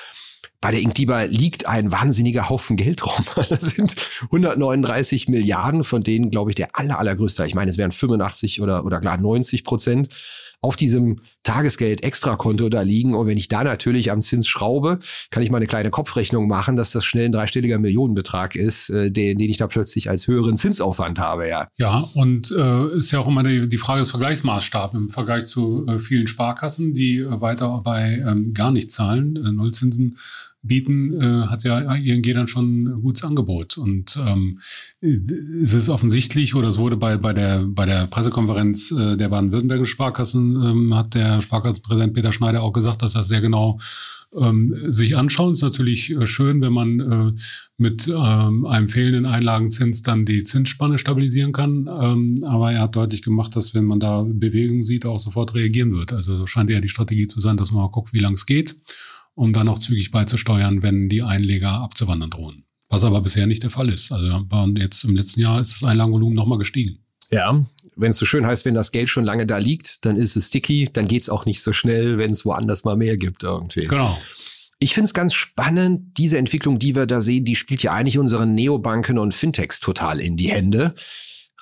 bei 0.61 0.71
der 0.71 0.81
Inkdiba 0.81 1.23
liegt 1.23 1.67
ein 1.67 1.91
wahnsinniger 1.91 2.49
Haufen 2.49 2.75
Geld 2.75 3.05
rum. 3.05 3.25
Das 3.49 3.61
sind 3.61 3.95
139 4.25 5.29
Milliarden, 5.29 5.83
von 5.83 6.03
denen, 6.03 6.31
glaube 6.31 6.51
ich, 6.51 6.55
der 6.55 6.69
aller, 6.73 6.99
allergrößte, 6.99 7.45
ich 7.45 7.55
meine, 7.55 7.71
es 7.71 7.77
wären 7.77 7.91
85 7.91 8.61
oder, 8.61 8.85
oder 8.85 8.99
klar 8.99 9.17
90 9.17 9.63
Prozent, 9.63 10.09
auf 10.61 10.75
diesem 10.75 11.21
Tagesgeld-Extrakonto 11.43 12.69
da 12.69 12.81
liegen. 12.81 13.15
Und 13.15 13.27
wenn 13.27 13.37
ich 13.37 13.47
da 13.47 13.63
natürlich 13.63 14.11
am 14.11 14.21
Zins 14.21 14.47
schraube, 14.47 14.99
kann 15.31 15.41
ich 15.41 15.51
mal 15.51 15.57
eine 15.57 15.67
kleine 15.67 15.89
Kopfrechnung 15.89 16.47
machen, 16.47 16.75
dass 16.75 16.91
das 16.91 17.05
schnell 17.05 17.25
ein 17.25 17.31
dreistelliger 17.31 17.79
Millionenbetrag 17.79 18.55
ist, 18.55 18.89
äh, 18.89 19.11
den, 19.11 19.37
den 19.37 19.49
ich 19.49 19.57
da 19.57 19.67
plötzlich 19.67 20.09
als 20.09 20.27
höheren 20.27 20.55
Zinsaufwand 20.55 21.19
habe, 21.19 21.47
ja. 21.47 21.67
Ja, 21.77 22.09
und 22.13 22.51
äh, 22.51 22.97
ist 22.97 23.11
ja 23.11 23.19
auch 23.19 23.27
immer 23.27 23.43
die, 23.43 23.67
die 23.67 23.77
Frage 23.77 23.99
des 24.01 24.09
Vergleichsmaßstabs 24.09 24.95
im 24.95 25.09
Vergleich 25.09 25.45
zu 25.45 25.85
äh, 25.87 25.99
vielen 25.99 26.27
Sparkassen, 26.27 26.93
die 26.93 27.19
äh, 27.19 27.41
weiter 27.41 27.81
bei 27.83 28.21
ähm, 28.25 28.53
gar 28.53 28.71
nicht 28.71 28.91
zahlen, 28.91 29.35
äh, 29.37 29.51
Nullzinsen 29.51 30.17
bieten, 30.61 31.13
äh, 31.13 31.47
hat 31.47 31.63
ja 31.63 31.95
ING 31.95 32.21
dann 32.21 32.47
schon 32.47 32.83
ein 32.83 33.01
gutes 33.01 33.23
Angebot. 33.23 33.77
Und 33.77 34.19
ähm, 34.25 34.59
es 35.01 35.73
ist 35.73 35.89
offensichtlich, 35.89 36.55
oder 36.55 36.67
es 36.67 36.77
wurde 36.77 36.97
bei, 36.97 37.17
bei, 37.17 37.33
der, 37.33 37.65
bei 37.67 37.85
der 37.85 38.07
Pressekonferenz 38.07 38.91
äh, 38.91 39.15
der 39.15 39.29
baden-württembergischen 39.29 39.91
Sparkassen, 39.91 40.55
ähm, 40.55 40.95
hat 40.95 41.13
der 41.15 41.41
Sparkassenpräsident 41.41 42.13
Peter 42.13 42.31
Schneider 42.31 42.61
auch 42.61 42.73
gesagt, 42.73 43.01
dass 43.01 43.13
das 43.13 43.27
sehr 43.27 43.41
genau 43.41 43.79
ähm, 44.37 44.75
sich 44.91 45.17
anschauen. 45.17 45.53
Ist 45.53 45.61
natürlich 45.61 46.11
äh, 46.11 46.25
schön, 46.25 46.61
wenn 46.61 46.73
man 46.73 46.99
äh, 46.99 47.41
mit 47.77 48.07
ähm, 48.07 48.65
einem 48.65 48.89
fehlenden 48.89 49.25
Einlagenzins 49.25 50.03
dann 50.03 50.25
die 50.25 50.43
Zinsspanne 50.43 50.97
stabilisieren 50.97 51.53
kann. 51.53 51.87
Ähm, 51.87 52.35
aber 52.43 52.73
er 52.73 52.81
hat 52.81 52.95
deutlich 52.97 53.21
gemacht, 53.21 53.55
dass 53.55 53.73
wenn 53.73 53.85
man 53.85 53.99
da 53.99 54.25
Bewegung 54.27 54.83
sieht, 54.83 55.05
auch 55.05 55.19
sofort 55.19 55.55
reagieren 55.55 55.93
wird. 55.93 56.11
Also 56.11 56.35
so 56.35 56.45
scheint 56.45 56.69
eher 56.69 56.81
die 56.81 56.89
Strategie 56.89 57.27
zu 57.27 57.39
sein, 57.39 57.57
dass 57.57 57.71
man 57.71 57.83
mal 57.83 57.91
guckt, 57.91 58.13
wie 58.13 58.19
lang 58.19 58.33
es 58.33 58.45
geht 58.45 58.75
um 59.35 59.53
dann 59.53 59.67
auch 59.67 59.79
zügig 59.79 60.11
beizusteuern, 60.11 60.83
wenn 60.83 61.09
die 61.09 61.23
Einleger 61.23 61.71
abzuwandern 61.71 62.29
drohen. 62.29 62.65
Was 62.89 63.03
aber 63.03 63.21
bisher 63.21 63.45
nicht 63.45 63.63
der 63.63 63.69
Fall 63.69 63.89
ist. 63.89 64.11
Also 64.11 64.45
jetzt 64.75 65.03
im 65.03 65.15
letzten 65.15 65.41
Jahr 65.41 65.59
ist 65.61 65.73
das 65.73 65.83
Einlagenvolumen 65.83 66.35
nochmal 66.35 66.57
gestiegen. 66.57 66.99
Ja, 67.31 67.63
wenn 67.95 68.09
es 68.09 68.17
so 68.17 68.25
schön 68.25 68.45
heißt, 68.45 68.65
wenn 68.65 68.73
das 68.73 68.91
Geld 68.91 69.09
schon 69.09 69.23
lange 69.23 69.45
da 69.45 69.59
liegt, 69.59 70.03
dann 70.05 70.17
ist 70.17 70.35
es 70.35 70.47
sticky, 70.47 70.89
dann 70.91 71.07
geht's 71.07 71.29
auch 71.29 71.45
nicht 71.45 71.61
so 71.61 71.73
schnell, 71.73 72.17
wenn 72.17 72.31
es 72.31 72.43
woanders 72.43 72.83
mal 72.83 72.97
mehr 72.97 73.17
gibt 73.17 73.43
irgendwie. 73.43 73.83
Genau. 73.83 74.17
Ich 74.79 74.95
finde 74.95 75.05
es 75.05 75.13
ganz 75.13 75.33
spannend, 75.33 76.17
diese 76.17 76.37
Entwicklung, 76.37 76.79
die 76.79 76.95
wir 76.95 77.05
da 77.05 77.21
sehen, 77.21 77.45
die 77.45 77.55
spielt 77.55 77.83
ja 77.83 77.91
eigentlich 77.93 78.17
unseren 78.17 78.55
Neobanken 78.55 79.19
und 79.19 79.35
Fintechs 79.35 79.79
total 79.79 80.19
in 80.19 80.37
die 80.37 80.49
Hände. 80.49 80.95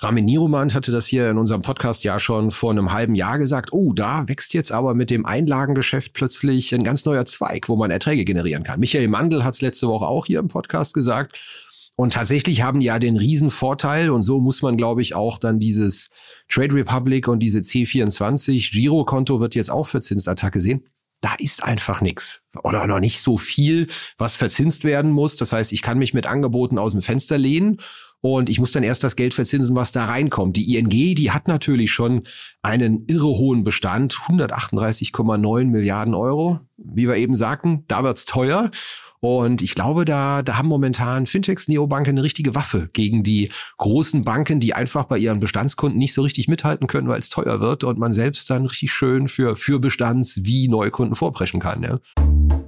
Ramin 0.00 0.26
Niromand 0.26 0.74
hatte 0.74 0.92
das 0.92 1.06
hier 1.06 1.28
in 1.28 1.38
unserem 1.38 1.62
Podcast 1.62 2.04
ja 2.04 2.20
schon 2.20 2.52
vor 2.52 2.70
einem 2.70 2.92
halben 2.92 3.16
Jahr 3.16 3.36
gesagt. 3.36 3.72
Oh, 3.72 3.92
da 3.92 4.28
wächst 4.28 4.54
jetzt 4.54 4.70
aber 4.70 4.94
mit 4.94 5.10
dem 5.10 5.26
Einlagengeschäft 5.26 6.12
plötzlich 6.12 6.72
ein 6.72 6.84
ganz 6.84 7.04
neuer 7.04 7.24
Zweig, 7.24 7.68
wo 7.68 7.74
man 7.74 7.90
Erträge 7.90 8.24
generieren 8.24 8.62
kann. 8.62 8.78
Michael 8.78 9.08
Mandel 9.08 9.42
hat 9.42 9.54
es 9.54 9.60
letzte 9.60 9.88
Woche 9.88 10.06
auch 10.06 10.26
hier 10.26 10.38
im 10.38 10.46
Podcast 10.46 10.94
gesagt. 10.94 11.36
Und 11.96 12.12
tatsächlich 12.12 12.62
haben 12.62 12.78
die 12.78 12.86
ja 12.86 13.00
den 13.00 13.16
Riesenvorteil 13.16 14.10
und 14.10 14.22
so 14.22 14.38
muss 14.38 14.62
man, 14.62 14.76
glaube 14.76 15.02
ich, 15.02 15.16
auch 15.16 15.36
dann 15.36 15.58
dieses 15.58 16.10
Trade 16.48 16.74
Republic 16.74 17.26
und 17.26 17.40
diese 17.40 17.58
C24 17.58 18.70
Girokonto 18.70 19.40
wird 19.40 19.56
jetzt 19.56 19.70
auch 19.70 19.88
für 19.88 20.00
Zinsattacke 20.00 20.60
sehen. 20.60 20.86
Da 21.22 21.34
ist 21.40 21.64
einfach 21.64 22.00
nichts 22.00 22.44
oder 22.62 22.86
noch 22.86 23.00
nicht 23.00 23.20
so 23.20 23.36
viel, 23.36 23.88
was 24.16 24.36
verzinst 24.36 24.84
werden 24.84 25.10
muss. 25.10 25.34
Das 25.34 25.52
heißt, 25.52 25.72
ich 25.72 25.82
kann 25.82 25.98
mich 25.98 26.14
mit 26.14 26.28
Angeboten 26.28 26.78
aus 26.78 26.92
dem 26.92 27.02
Fenster 27.02 27.36
lehnen 27.36 27.80
und 28.20 28.48
ich 28.48 28.58
muss 28.58 28.72
dann 28.72 28.82
erst 28.82 29.04
das 29.04 29.16
Geld 29.16 29.34
verzinsen, 29.34 29.76
was 29.76 29.92
da 29.92 30.06
reinkommt. 30.06 30.56
Die 30.56 30.76
ING, 30.76 30.88
die 30.88 31.30
hat 31.30 31.46
natürlich 31.46 31.92
schon 31.92 32.24
einen 32.62 33.04
irre 33.06 33.28
hohen 33.28 33.62
Bestand, 33.62 34.14
138,9 34.14 35.64
Milliarden 35.66 36.14
Euro. 36.14 36.60
Wie 36.76 37.06
wir 37.06 37.16
eben 37.16 37.34
sagten, 37.34 37.84
da 37.86 38.02
wird's 38.02 38.24
teuer. 38.24 38.70
Und 39.20 39.62
ich 39.62 39.74
glaube, 39.74 40.04
da, 40.04 40.42
da 40.42 40.58
haben 40.58 40.68
momentan 40.68 41.26
Fintechs, 41.26 41.66
Neobanken 41.66 42.14
eine 42.14 42.22
richtige 42.22 42.54
Waffe 42.54 42.88
gegen 42.92 43.24
die 43.24 43.50
großen 43.76 44.24
Banken, 44.24 44.60
die 44.60 44.74
einfach 44.74 45.04
bei 45.04 45.18
ihren 45.18 45.40
Bestandskunden 45.40 45.98
nicht 45.98 46.14
so 46.14 46.22
richtig 46.22 46.46
mithalten 46.46 46.86
können, 46.86 47.08
weil 47.08 47.18
es 47.18 47.28
teuer 47.28 47.60
wird 47.60 47.82
und 47.82 47.98
man 47.98 48.12
selbst 48.12 48.48
dann 48.50 48.66
richtig 48.66 48.92
schön 48.92 49.28
für, 49.28 49.56
für 49.56 49.80
Bestands- 49.80 50.44
wie 50.44 50.68
Neukunden 50.68 51.16
vorpreschen 51.16 51.60
kann. 51.60 51.82
Ja. 51.82 52.67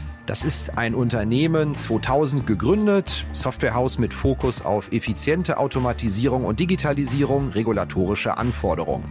Das 0.27 0.43
ist 0.43 0.77
ein 0.77 0.93
Unternehmen 0.93 1.75
2000 1.75 2.45
gegründet, 2.45 3.25
Softwarehaus 3.33 3.97
mit 3.97 4.13
Fokus 4.13 4.61
auf 4.61 4.91
effiziente 4.91 5.57
Automatisierung 5.57 6.45
und 6.45 6.59
Digitalisierung 6.59 7.49
regulatorischer 7.49 8.37
Anforderungen. 8.37 9.05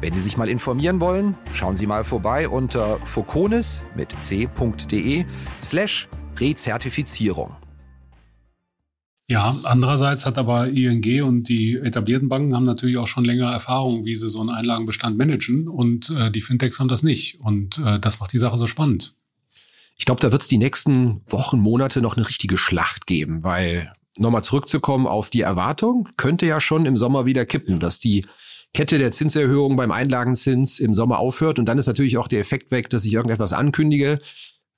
Wenn 0.00 0.12
Sie 0.12 0.20
sich 0.20 0.36
mal 0.36 0.48
informieren 0.48 1.00
wollen, 1.00 1.36
schauen 1.52 1.76
Sie 1.76 1.86
mal 1.86 2.04
vorbei 2.04 2.48
unter 2.48 2.98
foconis 3.04 3.82
mit 3.96 4.14
c.de 4.20 5.24
slash 5.60 6.08
Rezertifizierung. 6.38 7.56
Ja, 9.28 9.56
andererseits 9.62 10.26
hat 10.26 10.38
aber 10.38 10.68
ING 10.68 11.22
und 11.22 11.48
die 11.48 11.76
etablierten 11.76 12.28
Banken 12.28 12.56
haben 12.56 12.64
natürlich 12.64 12.96
auch 12.96 13.06
schon 13.06 13.24
länger 13.24 13.52
Erfahrung, 13.52 14.04
wie 14.04 14.16
sie 14.16 14.28
so 14.28 14.40
einen 14.40 14.50
Einlagenbestand 14.50 15.16
managen 15.16 15.68
und 15.68 16.10
äh, 16.10 16.32
die 16.32 16.40
Fintechs 16.40 16.80
haben 16.80 16.88
das 16.88 17.04
nicht 17.04 17.38
und 17.40 17.78
äh, 17.78 18.00
das 18.00 18.18
macht 18.18 18.32
die 18.32 18.38
Sache 18.38 18.56
so 18.56 18.66
spannend. 18.66 19.14
Ich 20.00 20.06
glaube, 20.06 20.22
da 20.22 20.32
wird 20.32 20.40
es 20.40 20.48
die 20.48 20.56
nächsten 20.56 21.20
Wochen, 21.26 21.58
Monate 21.58 22.00
noch 22.00 22.16
eine 22.16 22.26
richtige 22.26 22.56
Schlacht 22.56 23.06
geben, 23.06 23.44
weil 23.44 23.92
nochmal 24.16 24.42
zurückzukommen 24.42 25.06
auf 25.06 25.28
die 25.28 25.42
Erwartung, 25.42 26.08
könnte 26.16 26.46
ja 26.46 26.58
schon 26.58 26.86
im 26.86 26.96
Sommer 26.96 27.26
wieder 27.26 27.44
kippen, 27.44 27.80
dass 27.80 27.98
die 27.98 28.24
Kette 28.72 28.96
der 28.96 29.10
Zinserhöhung 29.10 29.76
beim 29.76 29.90
Einlagenzins 29.92 30.78
im 30.78 30.94
Sommer 30.94 31.18
aufhört 31.18 31.58
und 31.58 31.66
dann 31.66 31.76
ist 31.76 31.86
natürlich 31.86 32.16
auch 32.16 32.28
der 32.28 32.40
Effekt 32.40 32.70
weg, 32.70 32.88
dass 32.88 33.04
ich 33.04 33.12
irgendetwas 33.12 33.52
ankündige, 33.52 34.20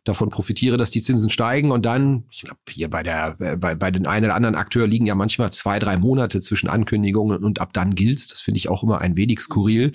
davon 0.02 0.28
profitiere, 0.28 0.76
dass 0.76 0.90
die 0.90 1.02
Zinsen 1.02 1.30
steigen 1.30 1.70
und 1.70 1.86
dann, 1.86 2.24
ich 2.32 2.40
glaube, 2.40 2.58
hier 2.68 2.90
bei 2.90 3.04
der, 3.04 3.36
bei, 3.38 3.76
bei 3.76 3.92
den 3.92 4.08
einen 4.08 4.24
oder 4.24 4.34
anderen 4.34 4.56
Akteur 4.56 4.88
liegen 4.88 5.06
ja 5.06 5.14
manchmal 5.14 5.52
zwei, 5.52 5.78
drei 5.78 5.98
Monate 5.98 6.40
zwischen 6.40 6.68
Ankündigungen 6.68 7.44
und 7.44 7.60
ab 7.60 7.72
dann 7.72 7.94
gilt's. 7.94 8.26
Das 8.26 8.40
finde 8.40 8.58
ich 8.58 8.68
auch 8.68 8.82
immer 8.82 9.00
ein 9.00 9.16
wenig 9.16 9.38
skurril. 9.38 9.92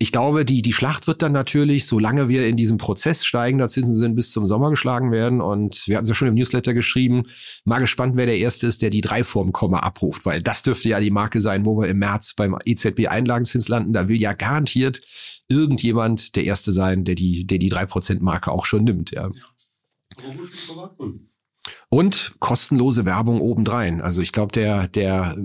Ich 0.00 0.12
glaube, 0.12 0.44
die, 0.44 0.62
die 0.62 0.72
Schlacht 0.72 1.08
wird 1.08 1.22
dann 1.22 1.32
natürlich, 1.32 1.84
solange 1.86 2.28
wir 2.28 2.46
in 2.46 2.56
diesem 2.56 2.78
Prozess 2.78 3.24
steigender 3.24 3.68
Zinsen 3.68 3.96
sind, 3.96 4.14
bis 4.14 4.30
zum 4.30 4.46
Sommer 4.46 4.70
geschlagen 4.70 5.10
werden. 5.10 5.40
Und 5.40 5.88
wir 5.88 5.96
hatten 5.96 6.04
es 6.04 6.10
ja 6.10 6.14
schon 6.14 6.28
im 6.28 6.34
Newsletter 6.34 6.72
geschrieben, 6.72 7.24
mal 7.64 7.80
gespannt, 7.80 8.16
wer 8.16 8.26
der 8.26 8.38
Erste 8.38 8.68
ist, 8.68 8.80
der 8.80 8.90
die 8.90 9.00
drei 9.00 9.24
Form 9.24 9.50
Komma 9.50 9.80
abruft, 9.80 10.24
weil 10.24 10.40
das 10.40 10.62
dürfte 10.62 10.88
ja 10.88 11.00
die 11.00 11.10
Marke 11.10 11.40
sein, 11.40 11.66
wo 11.66 11.80
wir 11.80 11.88
im 11.88 11.98
März 11.98 12.34
beim 12.34 12.56
EZB-Einlagenzins 12.64 13.66
landen. 13.68 13.92
Da 13.92 14.06
will 14.06 14.20
ja 14.20 14.34
garantiert 14.34 15.00
irgendjemand 15.48 16.36
der 16.36 16.44
Erste 16.44 16.70
sein, 16.70 17.04
der 17.04 17.16
die, 17.16 17.44
der 17.44 17.58
die 17.58 17.68
drei 17.68 17.84
Prozent 17.84 18.22
Marke 18.22 18.52
auch 18.52 18.66
schon 18.66 18.84
nimmt. 18.84 19.10
Ja. 19.10 19.28
ja. 19.28 20.24
Und 21.88 22.36
kostenlose 22.38 23.04
Werbung 23.04 23.40
obendrein. 23.40 24.00
Also 24.00 24.22
ich 24.22 24.30
glaube, 24.30 24.52
der, 24.52 24.86
der 24.86 25.36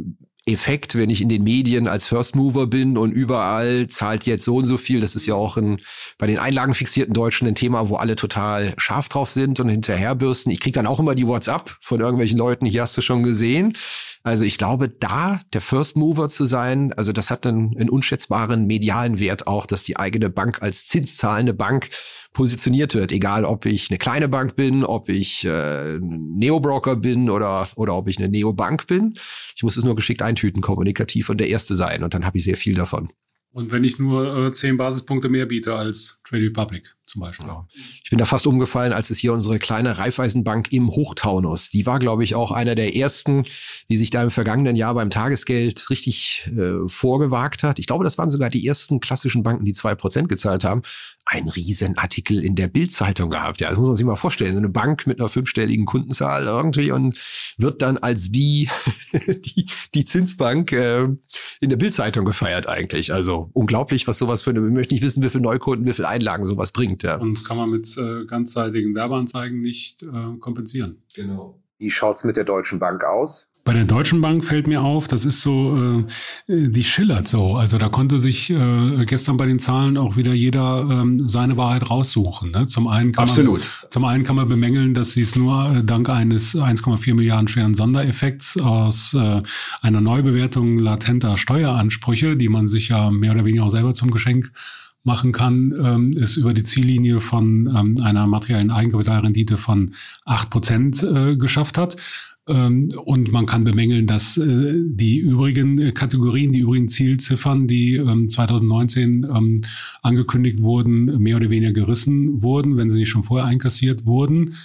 Effekt, 0.45 0.95
wenn 0.95 1.09
ich 1.09 1.21
in 1.21 1.29
den 1.29 1.43
Medien 1.43 1.87
als 1.87 2.05
First 2.05 2.35
Mover 2.35 2.67
bin 2.67 2.97
und 2.97 3.11
überall 3.11 3.87
zahlt 3.87 4.25
jetzt 4.25 4.43
so 4.43 4.57
und 4.57 4.65
so 4.65 4.77
viel. 4.77 4.99
Das 4.99 5.15
ist 5.15 5.25
ja 5.25 5.35
auch 5.35 5.55
ein, 5.55 5.79
bei 6.17 6.27
den 6.27 6.37
einlagenfixierten 6.37 7.13
Deutschen 7.13 7.47
ein 7.47 7.55
Thema, 7.55 7.87
wo 7.87 7.95
alle 7.95 8.17
total 8.17 8.73
scharf 8.77 9.07
drauf 9.07 9.29
sind 9.29 9.61
und 9.61 9.69
hinterherbürsten. 9.69 10.51
Ich 10.51 10.59
krieg 10.59 10.73
dann 10.73 10.87
auch 10.87 10.99
immer 10.99 11.15
die 11.15 11.27
WhatsApp 11.27 11.77
von 11.79 12.01
irgendwelchen 12.01 12.37
Leuten, 12.37 12.65
hier 12.65 12.81
hast 12.81 12.97
du 12.97 13.01
schon 13.01 13.23
gesehen. 13.23 13.77
Also 14.25 14.45
ich 14.45 14.57
glaube, 14.57 14.87
da 14.87 15.41
der 15.51 15.59
First 15.59 15.97
Mover 15.97 16.29
zu 16.29 16.45
sein, 16.45 16.93
also 16.93 17.11
das 17.11 17.29
hat 17.29 17.43
dann 17.43 17.75
einen 17.77 17.89
unschätzbaren 17.89 18.65
medialen 18.65 19.19
Wert 19.19 19.47
auch, 19.47 19.65
dass 19.65 19.83
die 19.83 19.97
eigene 19.97 20.29
Bank 20.29 20.61
als 20.61 20.87
zinszahlende 20.87 21.53
Bank 21.53 21.89
positioniert 22.31 22.95
wird, 22.95 23.11
egal 23.11 23.43
ob 23.43 23.65
ich 23.65 23.89
eine 23.89 23.97
kleine 23.97 24.29
Bank 24.29 24.55
bin, 24.55 24.85
ob 24.85 25.09
ich 25.09 25.43
äh, 25.43 25.99
Neobroker 25.99 26.95
bin 26.95 27.29
oder 27.29 27.67
oder 27.75 27.95
ob 27.95 28.07
ich 28.07 28.17
eine 28.17 28.29
Neobank 28.29 28.87
bin. 28.87 29.15
Ich 29.57 29.63
muss 29.63 29.75
es 29.75 29.83
nur 29.83 29.95
geschickt 29.95 30.21
eintüten, 30.21 30.61
kommunikativ 30.61 31.29
und 31.29 31.39
der 31.39 31.49
Erste 31.49 31.75
sein 31.75 32.01
und 32.01 32.13
dann 32.13 32.25
habe 32.25 32.37
ich 32.37 32.45
sehr 32.45 32.57
viel 32.57 32.75
davon. 32.75 33.09
Und 33.51 33.71
wenn 33.71 33.83
ich 33.83 33.99
nur 33.99 34.47
äh, 34.47 34.51
zehn 34.51 34.77
Basispunkte 34.77 35.27
mehr 35.27 35.45
biete 35.45 35.75
als 35.75 36.21
Trade 36.23 36.45
Republic 36.45 36.95
zum 37.05 37.21
Beispiel. 37.21 37.45
Genau. 37.45 37.67
Ich 38.03 38.09
bin 38.09 38.19
da 38.19 38.25
fast 38.25 38.47
umgefallen, 38.47 38.93
als 38.93 39.09
es 39.09 39.17
hier 39.17 39.33
unsere 39.33 39.59
kleine 39.59 39.97
Raiffeisenbank 39.97 40.71
im 40.71 40.89
Hochtaunus, 40.89 41.69
die 41.69 41.85
war, 41.85 41.99
glaube 41.99 42.23
ich, 42.23 42.35
auch 42.35 42.51
einer 42.51 42.75
der 42.75 42.95
ersten, 42.95 43.43
die 43.89 43.97
sich 43.97 44.09
da 44.09 44.23
im 44.23 44.31
vergangenen 44.31 44.75
Jahr 44.75 44.93
beim 44.93 45.09
Tagesgeld 45.09 45.89
richtig 45.89 46.49
äh, 46.55 46.87
vorgewagt 46.87 47.63
hat. 47.63 47.79
Ich 47.79 47.87
glaube, 47.87 48.03
das 48.03 48.17
waren 48.17 48.29
sogar 48.29 48.49
die 48.49 48.65
ersten 48.65 48.99
klassischen 48.99 49.43
Banken, 49.43 49.65
die 49.65 49.73
zwei 49.73 49.95
Prozent 49.95 50.29
gezahlt 50.29 50.63
haben 50.63 50.81
ein 51.25 51.47
Riesenartikel 51.47 52.43
in 52.43 52.55
der 52.55 52.67
Bildzeitung 52.67 53.29
gehabt. 53.29 53.61
Ja, 53.61 53.69
das 53.69 53.77
muss 53.77 53.87
man 53.87 53.95
sich 53.95 54.05
mal 54.05 54.15
vorstellen. 54.15 54.53
So 54.53 54.59
eine 54.59 54.69
Bank 54.69 55.07
mit 55.07 55.19
einer 55.19 55.29
fünfstelligen 55.29 55.85
Kundenzahl 55.85 56.45
irgendwie 56.45 56.91
und 56.91 57.17
wird 57.57 57.81
dann 57.81 57.97
als 57.97 58.31
die, 58.31 58.69
die, 59.27 59.65
die 59.93 60.05
Zinsbank 60.05 60.73
äh, 60.73 61.07
in 61.61 61.69
der 61.69 61.77
Bildzeitung 61.77 62.25
gefeiert 62.25 62.67
eigentlich. 62.67 63.13
Also 63.13 63.49
unglaublich, 63.53 64.07
was 64.07 64.17
sowas 64.17 64.41
für 64.41 64.49
eine, 64.49 64.61
wir 64.61 64.69
möchten 64.69 64.93
nicht 64.93 65.03
wissen, 65.03 65.23
wie 65.23 65.29
viele 65.29 65.43
Neukunden, 65.43 65.87
wie 65.87 65.93
viele 65.93 66.09
Einlagen 66.09 66.43
sowas 66.43 66.71
bringt. 66.71 66.92
Ja. 67.01 67.15
Und 67.15 67.39
das 67.39 67.43
kann 67.43 67.57
man 67.57 67.71
mit 67.71 67.97
äh, 67.97 68.25
ganzseitigen 68.25 68.93
Werbeanzeigen 68.93 69.61
nicht 69.61 70.03
äh, 70.03 70.37
kompensieren. 70.39 71.01
Genau. 71.15 71.59
Wie 71.79 71.89
schaut's 71.89 72.23
mit 72.23 72.37
der 72.37 72.43
Deutschen 72.43 72.77
Bank 72.79 73.03
aus? 73.03 73.49
Bei 73.65 73.71
der 73.71 73.85
Deutschen 73.85 74.19
Bank 74.19 74.43
fällt 74.43 74.67
mir 74.67 74.81
auf, 74.81 75.07
das 75.07 75.23
ist 75.23 75.39
so, 75.39 76.03
äh, 76.49 76.69
die 76.69 76.83
schillert 76.83 77.29
so. 77.29 77.55
Also 77.55 77.77
da 77.77 77.87
konnte 77.87 78.19
sich 78.19 78.49
äh, 78.49 79.05
gestern 79.05 79.37
bei 79.37 79.45
den 79.45 79.57
Zahlen 79.57 79.97
auch 79.97 80.17
wieder 80.17 80.33
jeder 80.33 80.85
ähm, 80.91 81.29
seine 81.29 81.55
Wahrheit 81.55 81.89
raussuchen. 81.89 82.51
Ne? 82.51 82.67
Zum 82.67 82.89
einen 82.89 83.13
kann 83.13 83.23
Absolut. 83.23 83.61
Man, 83.61 83.91
zum 83.91 84.03
einen 84.03 84.23
kann 84.25 84.35
man 84.35 84.49
bemängeln, 84.49 84.93
dass 84.93 85.11
sie 85.11 85.21
es 85.21 85.37
nur 85.37 85.77
äh, 85.77 85.83
dank 85.83 86.09
eines 86.09 86.55
1,4 86.55 87.13
Milliarden 87.13 87.47
schweren 87.47 87.73
Sondereffekts 87.73 88.59
aus 88.59 89.13
äh, 89.13 89.41
einer 89.81 90.01
Neubewertung 90.01 90.77
latenter 90.77 91.37
Steueransprüche, 91.37 92.35
die 92.35 92.49
man 92.49 92.67
sich 92.67 92.89
ja 92.89 93.11
mehr 93.11 93.31
oder 93.31 93.45
weniger 93.45 93.63
auch 93.63 93.69
selber 93.69 93.93
zum 93.93 94.11
Geschenk 94.11 94.51
machen 95.03 95.31
kann, 95.31 95.73
ähm, 95.77 96.11
ist 96.11 96.37
über 96.37 96.53
die 96.53 96.63
Ziellinie 96.63 97.19
von 97.19 97.67
ähm, 97.75 98.03
einer 98.03 98.25
materiellen 98.27 98.71
Eigenkapitalrendite 98.71 99.57
von 99.57 99.93
acht 100.25 100.49
Prozent 100.49 101.03
äh, 101.03 101.35
geschafft 101.35 101.77
hat. 101.77 101.97
Ähm, 102.47 102.93
und 103.05 103.31
man 103.31 103.45
kann 103.45 103.63
bemängeln, 103.63 104.05
dass 104.05 104.37
äh, 104.37 104.73
die 104.85 105.17
übrigen 105.17 105.79
äh, 105.79 105.91
Kategorien, 105.91 106.51
die 106.51 106.59
übrigen 106.59 106.87
Zielziffern, 106.87 107.67
die 107.67 108.01
2019 108.27 109.23
ähm, 109.23 109.29
ähm, 109.35 109.61
angekündigt 110.01 110.61
wurden, 110.61 111.17
mehr 111.19 111.37
oder 111.37 111.49
weniger 111.49 111.71
gerissen 111.73 112.43
wurden, 112.43 112.75
wenn 112.75 112.89
sie 112.89 112.99
nicht 112.99 113.09
schon 113.09 113.23
vorher 113.23 113.47
einkassiert 113.47 114.05
wurden. 114.05 114.55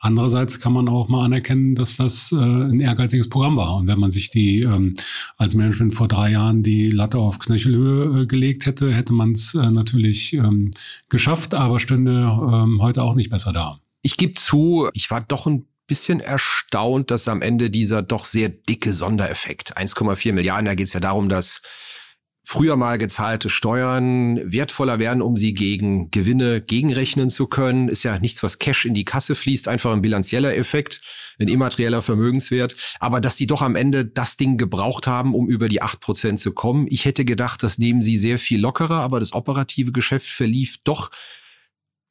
Andererseits 0.00 0.60
kann 0.60 0.72
man 0.72 0.88
auch 0.88 1.08
mal 1.08 1.24
anerkennen, 1.24 1.74
dass 1.74 1.96
das 1.96 2.32
äh, 2.32 2.36
ein 2.36 2.80
ehrgeiziges 2.80 3.28
Programm 3.28 3.56
war. 3.56 3.76
Und 3.76 3.86
wenn 3.86 3.98
man 3.98 4.10
sich 4.10 4.30
die 4.30 4.68
als 5.36 5.54
Management 5.54 5.94
vor 5.94 6.08
drei 6.08 6.30
Jahren 6.30 6.62
die 6.62 6.90
Latte 6.90 7.18
auf 7.18 7.38
Knöchelhöhe 7.38 8.26
gelegt 8.26 8.66
hätte, 8.66 8.94
hätte 8.94 9.12
man 9.12 9.32
es 9.32 9.54
natürlich 9.54 10.38
geschafft, 11.08 11.54
aber 11.54 11.78
stünde 11.78 12.30
heute 12.80 13.02
auch 13.02 13.14
nicht 13.14 13.30
besser 13.30 13.52
da. 13.52 13.80
Ich 14.02 14.16
gebe 14.16 14.34
zu, 14.34 14.88
ich 14.92 15.10
war 15.10 15.20
doch 15.20 15.46
ein 15.46 15.66
bisschen 15.88 16.20
erstaunt, 16.20 17.10
dass 17.10 17.26
am 17.26 17.42
Ende 17.42 17.70
dieser 17.70 18.02
doch 18.02 18.24
sehr 18.24 18.48
dicke 18.48 18.92
Sondereffekt, 18.92 19.76
1,4 19.76 20.32
Milliarden, 20.32 20.66
da 20.66 20.74
geht 20.76 20.86
es 20.86 20.92
ja 20.92 21.00
darum, 21.00 21.28
dass 21.28 21.62
früher 22.50 22.76
mal 22.76 22.96
gezahlte 22.96 23.50
Steuern 23.50 24.40
wertvoller 24.50 24.98
werden, 24.98 25.20
um 25.20 25.36
sie 25.36 25.52
gegen 25.52 26.10
Gewinne 26.10 26.62
gegenrechnen 26.62 27.28
zu 27.28 27.46
können. 27.46 27.90
Ist 27.90 28.04
ja 28.04 28.18
nichts, 28.20 28.42
was 28.42 28.58
Cash 28.58 28.86
in 28.86 28.94
die 28.94 29.04
Kasse 29.04 29.34
fließt, 29.34 29.68
einfach 29.68 29.92
ein 29.92 30.00
bilanzieller 30.00 30.56
Effekt, 30.56 31.02
ein 31.38 31.48
immaterieller 31.48 32.00
Vermögenswert. 32.00 32.74
Aber 33.00 33.20
dass 33.20 33.36
die 33.36 33.46
doch 33.46 33.60
am 33.60 33.76
Ende 33.76 34.06
das 34.06 34.38
Ding 34.38 34.56
gebraucht 34.56 35.06
haben, 35.06 35.34
um 35.34 35.46
über 35.46 35.68
die 35.68 35.82
acht 35.82 36.00
Prozent 36.00 36.40
zu 36.40 36.54
kommen. 36.54 36.86
Ich 36.88 37.04
hätte 37.04 37.26
gedacht, 37.26 37.62
das 37.62 37.76
nehmen 37.76 38.00
sie 38.00 38.16
sehr 38.16 38.38
viel 38.38 38.62
lockerer, 38.62 39.00
aber 39.00 39.20
das 39.20 39.34
operative 39.34 39.92
Geschäft 39.92 40.30
verlief 40.30 40.78
doch 40.84 41.10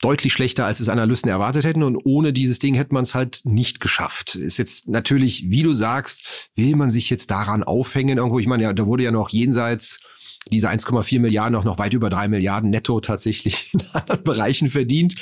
deutlich 0.01 0.33
schlechter, 0.33 0.67
als 0.67 0.79
es 0.79 0.89
Analysten 0.89 1.31
erwartet 1.31 1.65
hätten. 1.65 1.81
Und 1.81 1.97
ohne 1.97 2.31
dieses 2.31 2.59
Ding 2.59 2.75
hätte 2.75 2.93
man 2.93 3.01
es 3.01 3.15
halt 3.15 3.41
nicht 3.45 3.79
geschafft. 3.79 4.35
Ist 4.35 4.57
jetzt 4.57 4.87
natürlich, 4.87 5.49
wie 5.49 5.63
du 5.63 5.73
sagst, 5.73 6.49
will 6.55 6.75
man 6.75 6.91
sich 6.91 7.09
jetzt 7.09 7.31
daran 7.31 7.63
aufhängen 7.63 8.19
irgendwo. 8.19 8.37
Ich 8.37 8.45
meine, 8.45 8.61
ja, 8.61 8.73
da 8.73 8.85
wurde 8.85 9.03
ja 9.03 9.11
noch 9.11 9.29
jenseits 9.29 9.99
diese 10.51 10.69
1,4 10.69 11.19
Milliarden 11.19 11.55
auch 11.55 11.63
noch 11.63 11.77
weit 11.77 11.93
über 11.93 12.09
drei 12.09 12.27
Milliarden 12.27 12.69
netto 12.69 12.99
tatsächlich 12.99 13.69
in 13.73 13.81
anderen 13.93 14.23
Bereichen 14.23 14.67
verdient. 14.67 15.15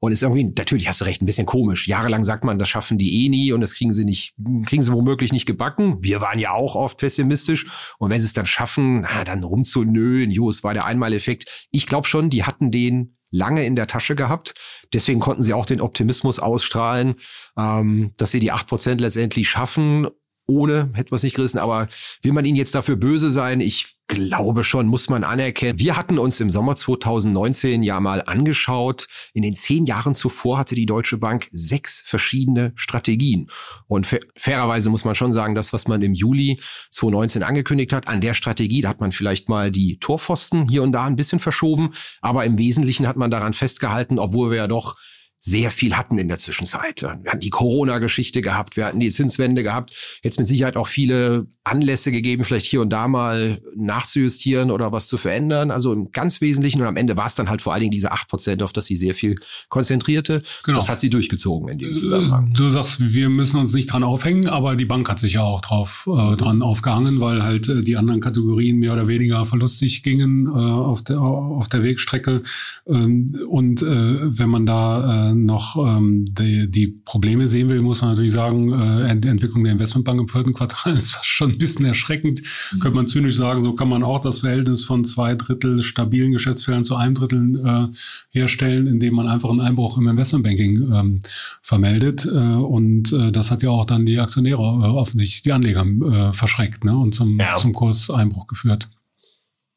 Und 0.00 0.10
ist 0.10 0.24
irgendwie, 0.24 0.52
natürlich 0.56 0.88
hast 0.88 1.00
du 1.00 1.04
recht, 1.04 1.22
ein 1.22 1.26
bisschen 1.26 1.46
komisch. 1.46 1.86
Jahrelang 1.86 2.24
sagt 2.24 2.42
man, 2.42 2.58
das 2.58 2.68
schaffen 2.68 2.98
die 2.98 3.24
eh 3.24 3.28
nie 3.28 3.52
und 3.52 3.60
das 3.60 3.74
kriegen 3.74 3.92
sie 3.92 4.04
nicht, 4.04 4.34
kriegen 4.66 4.82
sie 4.82 4.92
womöglich 4.92 5.32
nicht 5.32 5.46
gebacken. 5.46 5.98
Wir 6.00 6.20
waren 6.20 6.40
ja 6.40 6.50
auch 6.50 6.74
oft 6.74 6.98
pessimistisch. 6.98 7.66
Und 7.98 8.10
wenn 8.10 8.20
sie 8.20 8.26
es 8.26 8.32
dann 8.32 8.46
schaffen, 8.46 9.02
na, 9.02 9.22
dann 9.22 9.44
rumzunölen, 9.44 10.32
jo, 10.32 10.50
es 10.50 10.64
war 10.64 10.74
der 10.74 10.86
Einmaleffekt. 10.86 11.68
Ich 11.70 11.86
glaube 11.86 12.08
schon, 12.08 12.30
die 12.30 12.42
hatten 12.42 12.72
den 12.72 13.16
lange 13.30 13.64
in 13.64 13.76
der 13.76 13.86
Tasche 13.86 14.16
gehabt. 14.16 14.54
Deswegen 14.92 15.20
konnten 15.20 15.42
sie 15.42 15.54
auch 15.54 15.66
den 15.66 15.80
Optimismus 15.80 16.40
ausstrahlen, 16.40 17.14
ähm, 17.56 18.12
dass 18.16 18.32
sie 18.32 18.40
die 18.40 18.52
acht 18.52 18.66
Prozent 18.66 19.00
letztendlich 19.00 19.48
schaffen. 19.48 20.08
Ohne 20.46 20.90
hätte 20.94 21.10
man 21.10 21.16
es 21.16 21.22
nicht 21.22 21.36
gerissen, 21.36 21.58
aber 21.58 21.88
will 22.22 22.32
man 22.32 22.44
ihnen 22.44 22.56
jetzt 22.56 22.74
dafür 22.74 22.96
böse 22.96 23.30
sein? 23.30 23.60
Ich 23.60 23.96
glaube 24.08 24.62
schon, 24.62 24.88
muss 24.88 25.08
man 25.08 25.24
anerkennen. 25.24 25.78
Wir 25.78 25.96
hatten 25.96 26.18
uns 26.18 26.38
im 26.40 26.50
Sommer 26.50 26.76
2019 26.76 27.82
ja 27.82 27.98
mal 28.00 28.22
angeschaut. 28.26 29.06
In 29.32 29.42
den 29.42 29.54
zehn 29.54 29.86
Jahren 29.86 30.14
zuvor 30.14 30.58
hatte 30.58 30.74
die 30.74 30.84
Deutsche 30.86 31.16
Bank 31.16 31.48
sechs 31.52 32.02
verschiedene 32.04 32.72
Strategien. 32.74 33.48
Und 33.86 34.06
fairerweise 34.36 34.90
muss 34.90 35.04
man 35.04 35.14
schon 35.14 35.32
sagen, 35.32 35.54
das, 35.54 35.72
was 35.72 35.88
man 35.88 36.02
im 36.02 36.12
Juli 36.12 36.60
2019 36.90 37.42
angekündigt 37.42 37.92
hat, 37.92 38.08
an 38.08 38.20
der 38.20 38.34
Strategie, 38.34 38.82
da 38.82 38.90
hat 38.90 39.00
man 39.00 39.12
vielleicht 39.12 39.48
mal 39.48 39.70
die 39.70 39.98
Torpfosten 39.98 40.68
hier 40.68 40.82
und 40.82 40.92
da 40.92 41.04
ein 41.04 41.16
bisschen 41.16 41.38
verschoben. 41.38 41.92
Aber 42.20 42.44
im 42.44 42.58
Wesentlichen 42.58 43.06
hat 43.06 43.16
man 43.16 43.30
daran 43.30 43.54
festgehalten, 43.54 44.18
obwohl 44.18 44.50
wir 44.50 44.58
ja 44.58 44.66
doch 44.66 44.96
sehr 45.44 45.72
viel 45.72 45.96
hatten 45.96 46.18
in 46.18 46.28
der 46.28 46.38
Zwischenzeit. 46.38 47.02
Wir 47.02 47.10
hatten 47.10 47.40
die 47.40 47.50
Corona-Geschichte 47.50 48.42
gehabt, 48.42 48.76
wir 48.76 48.86
hatten 48.86 49.00
die 49.00 49.10
Zinswende 49.10 49.64
gehabt, 49.64 50.20
jetzt 50.22 50.38
mit 50.38 50.46
Sicherheit 50.46 50.76
auch 50.76 50.86
viele 50.86 51.48
Anlässe 51.64 52.12
gegeben, 52.12 52.44
vielleicht 52.44 52.66
hier 52.66 52.80
und 52.80 52.90
da 52.90 53.08
mal 53.08 53.60
nachzujustieren 53.76 54.70
oder 54.70 54.92
was 54.92 55.08
zu 55.08 55.16
verändern. 55.16 55.72
Also 55.72 55.92
im 55.92 56.12
ganz 56.12 56.40
Wesentlichen 56.40 56.80
und 56.80 56.86
am 56.86 56.96
Ende 56.96 57.16
war 57.16 57.26
es 57.26 57.34
dann 57.34 57.50
halt 57.50 57.60
vor 57.60 57.72
allen 57.72 57.80
Dingen 57.80 57.90
diese 57.90 58.12
acht 58.12 58.28
Prozent, 58.28 58.62
auf 58.62 58.72
das 58.72 58.86
sie 58.86 58.94
sehr 58.94 59.14
viel 59.14 59.34
konzentrierte. 59.68 60.42
Genau. 60.62 60.78
Das 60.78 60.88
hat 60.88 61.00
sie 61.00 61.10
durchgezogen 61.10 61.68
in 61.68 61.78
dem 61.78 61.94
Zusammenhang. 61.94 62.52
Du 62.54 62.68
sagst, 62.68 63.12
wir 63.12 63.28
müssen 63.28 63.58
uns 63.58 63.74
nicht 63.74 63.92
dran 63.92 64.04
aufhängen, 64.04 64.48
aber 64.48 64.76
die 64.76 64.84
Bank 64.84 65.08
hat 65.08 65.18
sich 65.18 65.34
ja 65.34 65.42
auch 65.42 65.60
drauf 65.60 66.08
äh, 66.08 66.36
dran 66.36 66.62
aufgehangen, 66.62 67.20
weil 67.20 67.42
halt 67.42 67.68
äh, 67.68 67.82
die 67.82 67.96
anderen 67.96 68.20
Kategorien 68.20 68.78
mehr 68.78 68.92
oder 68.92 69.08
weniger 69.08 69.44
verlustig 69.44 70.04
gingen 70.04 70.46
äh, 70.46 70.50
auf, 70.50 71.02
der, 71.02 71.20
auf 71.20 71.68
der 71.68 71.82
Wegstrecke. 71.82 72.42
Ähm, 72.86 73.36
und 73.48 73.82
äh, 73.82 74.38
wenn 74.38 74.48
man 74.48 74.66
da 74.66 75.30
äh, 75.30 75.31
noch 75.34 75.76
ähm, 75.76 76.24
die, 76.26 76.70
die 76.70 76.88
Probleme 76.88 77.48
sehen 77.48 77.68
will, 77.68 77.82
muss 77.82 78.00
man 78.00 78.10
natürlich 78.10 78.32
sagen, 78.32 78.72
äh, 78.72 79.08
Entwicklung 79.10 79.64
der 79.64 79.72
Investmentbank 79.72 80.20
im 80.20 80.28
vierten 80.28 80.52
Quartal 80.52 80.96
ist 80.96 81.24
schon 81.24 81.52
ein 81.52 81.58
bisschen 81.58 81.86
erschreckend. 81.86 82.40
Mhm. 82.42 82.78
Könnte 82.78 82.96
man 82.96 83.06
zynisch 83.06 83.36
sagen, 83.36 83.60
so 83.60 83.74
kann 83.74 83.88
man 83.88 84.02
auch 84.02 84.20
das 84.20 84.40
Verhältnis 84.40 84.84
von 84.84 85.04
zwei 85.04 85.34
Drittel 85.34 85.82
stabilen 85.82 86.32
Geschäftsfeldern 86.32 86.84
zu 86.84 86.96
einem 86.96 87.14
Drittel 87.14 87.60
äh, 87.64 87.96
herstellen, 88.30 88.86
indem 88.86 89.14
man 89.14 89.26
einfach 89.26 89.50
einen 89.50 89.60
Einbruch 89.60 89.98
im 89.98 90.08
Investmentbanking 90.08 90.92
ähm, 90.92 91.20
vermeldet. 91.62 92.26
Äh, 92.26 92.38
und 92.38 93.12
äh, 93.12 93.32
das 93.32 93.50
hat 93.50 93.62
ja 93.62 93.70
auch 93.70 93.84
dann 93.84 94.06
die 94.06 94.18
Aktionäre 94.18 94.62
äh, 94.62 94.86
offensichtlich, 94.86 95.42
die 95.42 95.52
Anleger 95.52 95.84
äh, 95.84 96.32
verschreckt 96.32 96.84
ne, 96.84 96.96
und 96.96 97.14
zum, 97.14 97.38
ja. 97.38 97.56
zum 97.56 97.72
Kurseinbruch 97.72 98.46
geführt. 98.46 98.88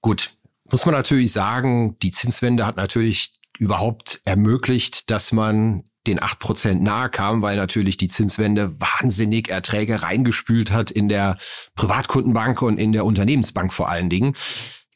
Gut, 0.02 0.32
muss 0.72 0.86
man 0.86 0.96
natürlich 0.96 1.32
sagen, 1.32 1.98
die 2.02 2.12
Zinswende 2.12 2.66
hat 2.66 2.78
natürlich 2.78 3.34
überhaupt 3.60 4.22
ermöglicht, 4.26 5.10
dass 5.10 5.32
man 5.32 5.84
den 6.08 6.22
acht 6.22 6.40
Prozent 6.40 6.84
nahe 6.84 7.10
kam, 7.10 7.42
weil 7.42 7.56
natürlich 7.56 7.98
die 7.98 8.08
Zinswende 8.08 8.80
wahnsinnig 8.80 9.50
Erträge 9.50 10.04
reingespült 10.04 10.72
hat 10.72 10.92
in 10.92 11.10
der 11.10 11.38
Privatkundenbank 11.76 12.62
und 12.62 12.78
in 12.78 12.92
der 12.92 13.06
Unternehmensbank 13.06 13.74
vor 13.74 13.90
allen 13.90 14.10
Dingen. 14.10 14.36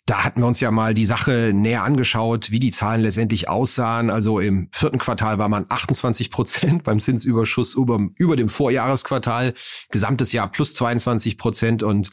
Da 0.10 0.24
hatten 0.24 0.42
wir 0.42 0.48
uns 0.48 0.60
ja 0.60 0.72
mal 0.72 0.96
die 0.96 1.06
Sache 1.06 1.52
näher 1.54 1.84
angeschaut, 1.84 2.50
wie 2.50 2.58
die 2.58 2.72
Zahlen 2.72 3.02
letztendlich 3.02 3.48
aussahen. 3.48 4.10
Also 4.10 4.40
im 4.40 4.68
vierten 4.72 4.98
Quartal 4.98 5.38
war 5.38 5.50
man 5.50 5.68
28 5.70 6.32
Prozent 6.32 6.82
beim 6.84 7.00
Zinsüberschuss 7.00 7.76
über, 7.76 8.00
über 8.16 8.36
dem 8.36 8.50
Vorjahresquartal, 8.50 9.54
gesamtes 9.92 10.32
Jahr 10.32 10.52
plus 10.52 10.74
22 10.74 11.38
Prozent 11.38 11.84
und 11.84 12.10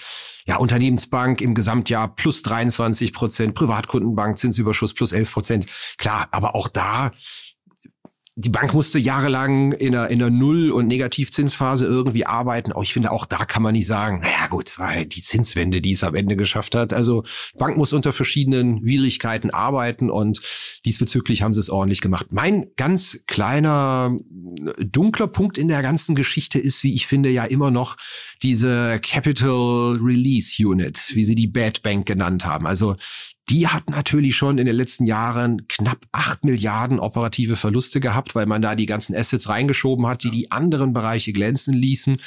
ja, 0.46 0.56
Unternehmensbank 0.58 1.40
im 1.40 1.54
Gesamtjahr 1.54 2.14
plus 2.14 2.42
23 2.42 3.14
Prozent, 3.14 3.54
Privatkundenbank 3.54 4.36
Zinsüberschuss 4.36 4.92
plus 4.92 5.12
11 5.12 5.32
Prozent. 5.32 5.66
Klar, 5.96 6.28
aber 6.32 6.54
auch 6.54 6.68
da 6.68 7.12
die 8.38 8.50
Bank 8.50 8.74
musste 8.74 8.98
jahrelang 8.98 9.72
in 9.72 9.96
einer, 9.96 10.10
in 10.10 10.20
einer 10.20 10.30
Null- 10.30 10.70
und 10.70 10.86
Negativzinsphase 10.88 11.86
irgendwie 11.86 12.26
arbeiten. 12.26 12.70
Auch 12.70 12.82
ich 12.82 12.92
finde, 12.92 13.10
auch 13.10 13.24
da 13.24 13.46
kann 13.46 13.62
man 13.62 13.72
nicht 13.72 13.86
sagen, 13.86 14.20
naja 14.20 14.48
gut, 14.50 14.78
weil 14.78 15.06
die 15.06 15.22
Zinswende, 15.22 15.80
die 15.80 15.92
es 15.92 16.04
am 16.04 16.14
Ende 16.14 16.36
geschafft 16.36 16.74
hat. 16.74 16.92
Also 16.92 17.24
Bank 17.56 17.78
muss 17.78 17.94
unter 17.94 18.12
verschiedenen 18.12 18.84
Widrigkeiten 18.84 19.48
arbeiten 19.48 20.10
und 20.10 20.42
diesbezüglich 20.84 21.40
haben 21.40 21.54
sie 21.54 21.60
es 21.60 21.70
ordentlich 21.70 22.02
gemacht. 22.02 22.26
Mein 22.28 22.66
ganz 22.76 23.24
kleiner 23.26 24.14
dunkler 24.80 25.28
Punkt 25.28 25.56
in 25.56 25.68
der 25.68 25.80
ganzen 25.80 26.14
Geschichte 26.14 26.58
ist, 26.58 26.82
wie 26.82 26.92
ich 26.92 27.06
finde, 27.06 27.30
ja 27.30 27.44
immer 27.44 27.70
noch 27.70 27.96
diese 28.42 29.00
Capital 29.00 29.98
Release 29.98 30.62
Unit, 30.62 31.14
wie 31.14 31.24
sie 31.24 31.36
die 31.36 31.48
Bad 31.48 31.82
Bank 31.82 32.04
genannt 32.04 32.44
haben. 32.44 32.66
Also 32.66 32.96
die 33.48 33.68
hat 33.68 33.90
natürlich 33.90 34.36
schon 34.36 34.58
in 34.58 34.66
den 34.66 34.74
letzten 34.74 35.04
Jahren 35.04 35.68
knapp 35.68 35.98
acht 36.12 36.44
Milliarden 36.44 36.98
operative 36.98 37.56
Verluste 37.56 38.00
gehabt, 38.00 38.34
weil 38.34 38.46
man 38.46 38.60
da 38.60 38.74
die 38.74 38.86
ganzen 38.86 39.14
Assets 39.14 39.48
reingeschoben 39.48 40.06
hat, 40.06 40.24
die 40.24 40.30
die 40.30 40.50
anderen 40.50 40.92
Bereiche 40.92 41.32
glänzen 41.32 41.74
ließen. 41.74 42.20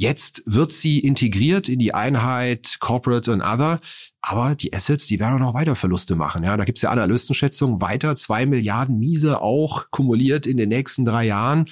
Jetzt 0.00 0.44
wird 0.46 0.70
sie 0.70 1.00
integriert 1.00 1.68
in 1.68 1.80
die 1.80 1.92
Einheit 1.92 2.76
Corporate 2.78 3.32
und 3.32 3.42
Other. 3.42 3.80
Aber 4.22 4.54
die 4.54 4.72
Assets, 4.72 5.06
die 5.06 5.18
werden 5.18 5.40
noch 5.40 5.54
weiter 5.54 5.74
Verluste 5.74 6.14
machen. 6.14 6.44
Ja, 6.44 6.56
da 6.56 6.64
gibt's 6.64 6.82
ja 6.82 6.90
Analystenschätzungen 6.90 7.80
weiter 7.80 8.14
zwei 8.14 8.46
Milliarden 8.46 9.00
Miese 9.00 9.42
auch 9.42 9.86
kumuliert 9.90 10.46
in 10.46 10.56
den 10.56 10.68
nächsten 10.68 11.04
drei 11.04 11.26
Jahren. 11.26 11.66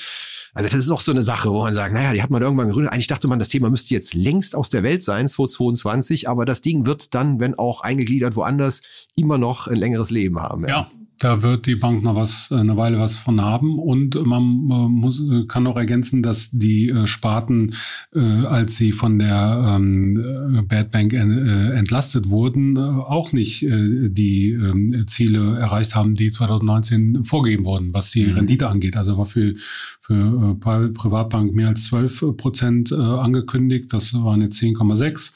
Also 0.54 0.68
das 0.68 0.80
ist 0.80 0.90
auch 0.90 1.02
so 1.02 1.12
eine 1.12 1.22
Sache, 1.22 1.50
wo 1.50 1.62
man 1.62 1.72
sagt, 1.72 1.94
naja, 1.94 2.14
die 2.14 2.22
hat 2.22 2.30
man 2.30 2.42
irgendwann 2.42 2.66
gegründet. 2.66 2.92
Eigentlich 2.92 3.06
dachte 3.06 3.28
man, 3.28 3.38
das 3.38 3.46
Thema 3.46 3.70
müsste 3.70 3.94
jetzt 3.94 4.12
längst 4.12 4.56
aus 4.56 4.70
der 4.70 4.82
Welt 4.82 5.02
sein, 5.02 5.28
2022, 5.28 6.28
aber 6.28 6.44
das 6.44 6.62
Ding 6.62 6.84
wird 6.84 7.14
dann, 7.14 7.38
wenn 7.38 7.56
auch 7.56 7.82
eingegliedert 7.82 8.34
woanders, 8.34 8.82
immer 9.14 9.38
noch 9.38 9.68
ein 9.68 9.76
längeres 9.76 10.10
Leben 10.10 10.40
haben. 10.40 10.66
Ja, 10.66 10.68
ja 10.68 10.90
da 11.18 11.42
wird 11.42 11.66
die 11.66 11.76
Bank 11.76 12.02
noch 12.02 12.14
was, 12.14 12.50
äh, 12.50 12.57
eine 12.57 12.76
Weile 12.76 12.98
was 12.98 13.16
von 13.16 13.40
haben. 13.40 13.79
Und 13.79 14.14
man 14.26 14.42
muss, 14.42 15.22
kann 15.48 15.66
auch 15.66 15.76
ergänzen, 15.76 16.22
dass 16.22 16.50
die 16.50 16.90
äh, 16.90 17.07
Sparten, 17.07 17.74
äh, 18.14 18.20
als 18.20 18.76
sie 18.76 18.92
von 18.92 19.18
der 19.18 19.76
ähm, 19.76 20.66
Bad 20.68 20.90
Bank 20.90 21.12
entlastet 21.12 22.29
wurden, 22.29 22.76
auch 22.76 23.33
nicht 23.33 23.62
die 23.62 24.50
ähm, 24.50 25.07
Ziele 25.07 25.59
erreicht 25.59 25.94
haben, 25.94 26.14
die 26.14 26.31
2019 26.31 27.24
vorgegeben 27.24 27.64
wurden, 27.64 27.94
was 27.94 28.11
die 28.11 28.26
mhm. 28.26 28.35
Rendite 28.35 28.68
angeht. 28.68 28.96
Also 28.96 29.16
war 29.18 29.26
für, 29.26 29.55
für 30.00 30.57
Privatbank 30.59 31.55
mehr 31.55 31.68
als 31.68 31.85
12 31.85 32.37
Prozent 32.37 32.92
angekündigt. 32.92 33.92
Das 33.92 34.14
waren 34.14 34.42
jetzt 34.42 34.61
10,6. 34.61 35.33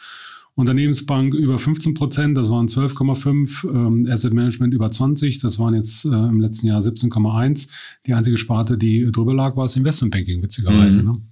Unternehmensbank 0.61 1.35
über 1.35 1.59
15 1.59 1.95
Prozent, 1.95 2.37
das 2.37 2.51
waren 2.51 2.67
12,5, 2.67 3.69
ähm, 3.69 4.07
Asset 4.11 4.33
Management 4.33 4.75
über 4.75 4.91
20, 4.91 5.41
das 5.41 5.59
waren 5.59 5.75
jetzt 5.75 6.05
äh, 6.05 6.09
im 6.09 6.41
letzten 6.41 6.67
Jahr 6.67 6.81
17,1. 6.81 7.69
Die 8.07 8.15
einzige 8.15 8.37
Sparte, 8.37 8.79
die 8.79 9.11
drüber 9.11 9.35
lag, 9.35 9.57
war 9.57 9.65
das 9.65 9.77
Investmentbanking, 9.77 10.43
witzigerweise, 10.43 11.03
mhm. 11.03 11.09
ne? 11.09 11.23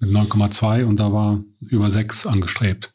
mit 0.00 0.10
9,2 0.10 0.84
und 0.84 1.00
da 1.00 1.12
war 1.12 1.38
über 1.60 1.90
6 1.90 2.26
angestrebt. 2.26 2.92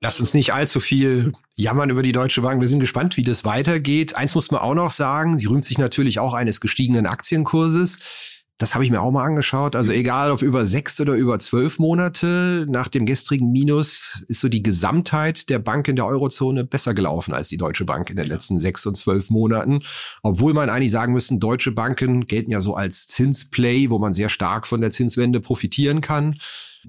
Lass 0.00 0.20
uns 0.20 0.32
nicht 0.32 0.52
allzu 0.54 0.80
viel 0.80 1.32
jammern 1.56 1.90
über 1.90 2.02
die 2.02 2.12
Deutsche 2.12 2.40
Bank. 2.40 2.60
Wir 2.60 2.68
sind 2.68 2.78
gespannt, 2.80 3.16
wie 3.16 3.24
das 3.24 3.44
weitergeht. 3.44 4.16
Eins 4.16 4.34
muss 4.34 4.50
man 4.50 4.60
auch 4.60 4.74
noch 4.74 4.92
sagen, 4.92 5.36
sie 5.36 5.46
rühmt 5.46 5.64
sich 5.64 5.76
natürlich 5.76 6.20
auch 6.20 6.34
eines 6.34 6.60
gestiegenen 6.60 7.06
Aktienkurses. 7.06 7.98
Das 8.58 8.74
habe 8.74 8.84
ich 8.84 8.90
mir 8.90 9.00
auch 9.00 9.12
mal 9.12 9.24
angeschaut. 9.24 9.76
Also 9.76 9.92
egal, 9.92 10.32
ob 10.32 10.42
über 10.42 10.66
sechs 10.66 11.00
oder 11.00 11.14
über 11.14 11.38
zwölf 11.38 11.78
Monate, 11.78 12.66
nach 12.68 12.88
dem 12.88 13.06
gestrigen 13.06 13.52
Minus 13.52 14.24
ist 14.26 14.40
so 14.40 14.48
die 14.48 14.64
Gesamtheit 14.64 15.48
der 15.48 15.60
Bank 15.60 15.86
in 15.86 15.94
der 15.94 16.06
Eurozone 16.06 16.64
besser 16.64 16.92
gelaufen 16.92 17.34
als 17.34 17.46
die 17.46 17.56
Deutsche 17.56 17.84
Bank 17.84 18.10
in 18.10 18.16
den 18.16 18.26
letzten 18.26 18.58
sechs 18.58 18.84
und 18.84 18.96
zwölf 18.96 19.30
Monaten. 19.30 19.84
Obwohl 20.24 20.54
man 20.54 20.70
eigentlich 20.70 20.90
sagen 20.90 21.12
müssen, 21.12 21.38
deutsche 21.38 21.70
Banken 21.70 22.26
gelten 22.26 22.50
ja 22.50 22.60
so 22.60 22.74
als 22.74 23.06
Zinsplay, 23.06 23.90
wo 23.90 24.00
man 24.00 24.12
sehr 24.12 24.28
stark 24.28 24.66
von 24.66 24.80
der 24.80 24.90
Zinswende 24.90 25.38
profitieren 25.38 26.00
kann. 26.00 26.34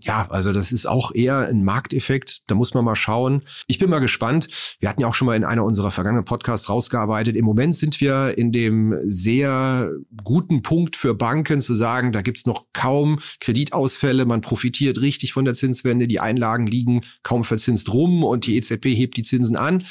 Ja, 0.02 0.28
also 0.30 0.54
das 0.54 0.71
ist 0.71 0.86
auch 0.86 1.13
eher 1.13 1.47
ein 1.47 1.63
Markteffekt. 1.63 2.49
Da 2.49 2.56
muss 2.56 2.73
man 2.73 2.86
mal 2.86 2.95
schauen. 2.95 3.43
Ich 3.67 3.80
bin 3.80 3.89
mal 3.89 3.99
gespannt. 3.99 4.47
Wir 4.80 4.89
hatten 4.89 5.02
ja 5.02 5.08
auch 5.08 5.13
schon 5.13 5.25
mal 5.25 5.36
in 5.36 5.43
einer 5.43 5.63
unserer 5.63 5.91
vergangenen 5.91 6.25
Podcasts 6.25 6.69
rausgearbeitet. 6.69 7.36
Im 7.36 7.45
Moment 7.45 7.75
sind 7.75 7.99
wir 8.02 8.38
in 8.38 8.52
dem 8.52 8.95
sehr 9.04 9.91
guten 10.23 10.62
Punkt 10.62 10.95
für 10.95 11.15
Banken 11.15 11.62
zu 11.62 11.73
sagen, 11.73 12.12
da 12.12 12.21
gibt's 12.21 12.45
noch 12.45 12.65
kaum 12.73 13.19
Kreditausfälle. 13.39 14.25
Man 14.25 14.41
profitiert 14.41 15.02
richtig 15.02 15.34
von 15.34 15.45
der 15.45 15.54
Zinswende. 15.54 16.08
Die 16.08 16.19
Einlagen 16.19 16.67
liegen 16.67 17.02
kaum 17.23 17.43
verzinst 17.43 17.91
rum 17.93 18.23
und 18.23 18.45
die 18.45 18.58
EZB 18.58 18.86
hebt 18.95 19.17
die 19.17 19.23
Zinsen 19.23 19.56
an. 19.56 19.84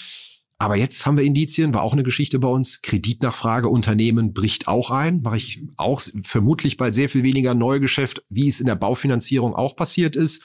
Aber 0.61 0.75
jetzt 0.75 1.07
haben 1.07 1.17
wir 1.17 1.25
Indizien, 1.25 1.73
war 1.73 1.83
auch 1.83 1.93
eine 1.93 2.03
Geschichte 2.03 2.41
bei 2.41 2.49
uns. 2.49 2.83
Kreditnachfrage, 2.83 3.69
Unternehmen 3.69 4.33
bricht 4.33 4.67
auch 4.67 4.91
ein. 4.91 5.23
Mache 5.23 5.37
ich 5.37 5.63
auch 5.77 6.01
vermutlich 6.25 6.77
bald 6.77 6.95
sehr 6.95 7.09
viel 7.09 7.23
weniger 7.23 7.55
Neugeschäft, 7.55 8.25
wie 8.29 8.49
es 8.49 8.59
in 8.59 8.67
der 8.67 8.75
Baufinanzierung 8.75 9.55
auch 9.55 9.77
passiert 9.77 10.17
ist. 10.17 10.45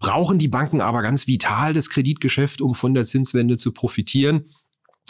Brauchen 0.00 0.38
die 0.38 0.48
Banken 0.48 0.80
aber 0.80 1.00
ganz 1.02 1.28
vital 1.28 1.74
das 1.74 1.90
Kreditgeschäft, 1.90 2.60
um 2.60 2.74
von 2.74 2.92
der 2.92 3.04
Zinswende 3.04 3.56
zu 3.56 3.72
profitieren. 3.72 4.50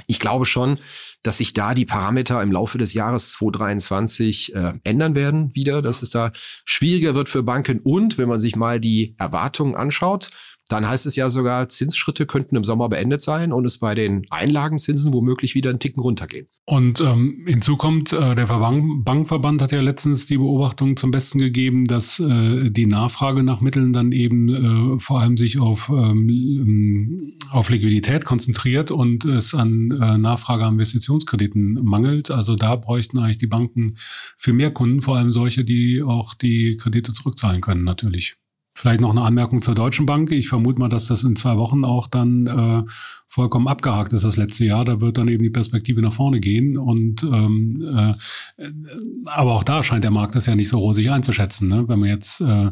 Ich 0.07 0.21
glaube 0.21 0.45
schon, 0.45 0.79
dass 1.23 1.39
sich 1.39 1.55
da 1.55 1.73
die 1.73 1.87
Parameter 1.87 2.43
im 2.43 2.53
Laufe 2.53 2.77
des 2.77 2.93
Jahres 2.93 3.33
2023 3.33 4.55
äh, 4.55 4.75
ändern 4.85 5.15
werden 5.15 5.55
wieder, 5.55 5.81
dass 5.81 6.03
es 6.03 6.11
da 6.11 6.33
schwieriger 6.67 7.15
wird 7.15 7.31
für 7.31 7.43
Banken. 7.43 7.79
Und 7.79 8.19
wenn 8.19 8.29
man 8.29 8.39
sich 8.39 8.55
mal 8.57 8.81
die 8.81 9.15
Erwartungen 9.19 9.77
anschaut, 9.77 10.31
dann 10.73 10.89
heißt 10.89 11.07
es 11.07 11.17
ja 11.17 11.29
sogar, 11.29 11.69
Zinsschritte 11.69 12.27
könnten 12.27 12.57
im 12.57 12.65
Sommer 12.65 12.89
beendet 12.89 13.21
sein 13.21 13.53
und 13.53 13.67
es 13.67 13.79
bei 13.79 13.95
den 13.95 14.27
Einlagenzinsen 14.31 15.13
womöglich 15.13 15.55
wieder 15.55 15.71
einen 15.71 15.79
Ticken 15.79 16.03
runtergehen. 16.03 16.47
Und 16.65 17.01
ähm, 17.01 17.45
hinzu 17.47 17.77
kommt, 17.77 18.13
äh, 18.13 18.35
der 18.35 18.47
Verband, 18.47 19.05
Bankverband 19.05 19.61
hat 19.61 19.73
ja 19.73 19.81
letztens 19.83 20.27
die 20.27 20.39
Beobachtung 20.39 20.97
zum 20.97 21.11
Besten 21.11 21.39
gegeben, 21.39 21.85
dass 21.85 22.19
äh, 22.21 22.71
die 22.71 22.87
Nachfrage 22.87 23.43
nach 23.43 23.61
Mitteln 23.61 23.93
dann 23.93 24.13
eben 24.13 24.95
äh, 24.97 24.99
vor 24.99 25.21
allem 25.21 25.37
sich 25.37 25.61
auf, 25.61 25.91
ähm 25.91 27.35
auf 27.51 27.69
Liquidität 27.69 28.25
konzentriert 28.25 28.91
und 28.91 29.25
es 29.25 29.55
an 29.55 29.91
äh, 29.91 30.17
Nachfrage 30.19 30.65
an 30.65 30.75
Investitionskrediten 30.75 31.75
mangelt. 31.85 32.31
Also 32.31 32.57
da 32.57 32.77
bräuchten 32.77 33.19
eigentlich 33.19 33.37
die 33.37 33.47
Banken 33.47 33.97
für 34.39 34.53
mehr 34.53 34.71
Kunden, 34.71 35.03
vor 35.03 35.19
allem 35.19 35.33
solche, 35.33 35.65
die 35.65 36.03
auch 36.03 36.35
die 36.35 36.77
Kredite 36.77 37.13
zurückzahlen 37.13 37.61
können, 37.61 37.85
natürlich. 37.85 38.37
Vielleicht 38.83 39.01
noch 39.01 39.11
eine 39.11 39.23
Anmerkung 39.23 39.63
zur 39.63 39.77
Deutschen 39.77 40.07
Bank. 40.07 40.33
Ich 40.33 40.49
vermute 40.49 40.81
mal, 40.81 40.89
dass 40.89 41.07
das 41.07 41.23
in 41.23 41.37
zwei 41.37 41.57
Wochen 41.57 41.85
auch 41.85 42.09
dann 42.09 42.49
äh, 42.49 42.83
vollkommen 43.29 43.69
abgehakt 43.69 44.13
ist 44.13 44.25
das 44.25 44.37
letzte 44.37 44.65
Jahr. 44.65 44.85
Da 44.85 45.01
wird 45.01 45.19
dann 45.19 45.29
eben 45.29 45.45
die 45.45 45.51
Perspektive 45.51 46.03
nach 46.03 46.13
vorne 46.13 46.41
gehen. 46.41 46.77
Und 46.77 47.23
ähm, 47.23 47.81
äh, 47.81 48.65
aber 49.27 49.53
auch 49.53 49.63
da 49.63 49.85
scheint 49.85 50.03
der 50.03 50.11
Markt 50.11 50.35
das 50.35 50.47
ja 50.47 50.57
nicht 50.57 50.69
so 50.69 50.81
rosig 50.81 51.13
einzuschätzen. 51.13 51.69
Ne? 51.69 51.85
Wenn 51.87 52.01
man 52.01 52.09
jetzt 52.09 52.41
äh, 52.41 52.71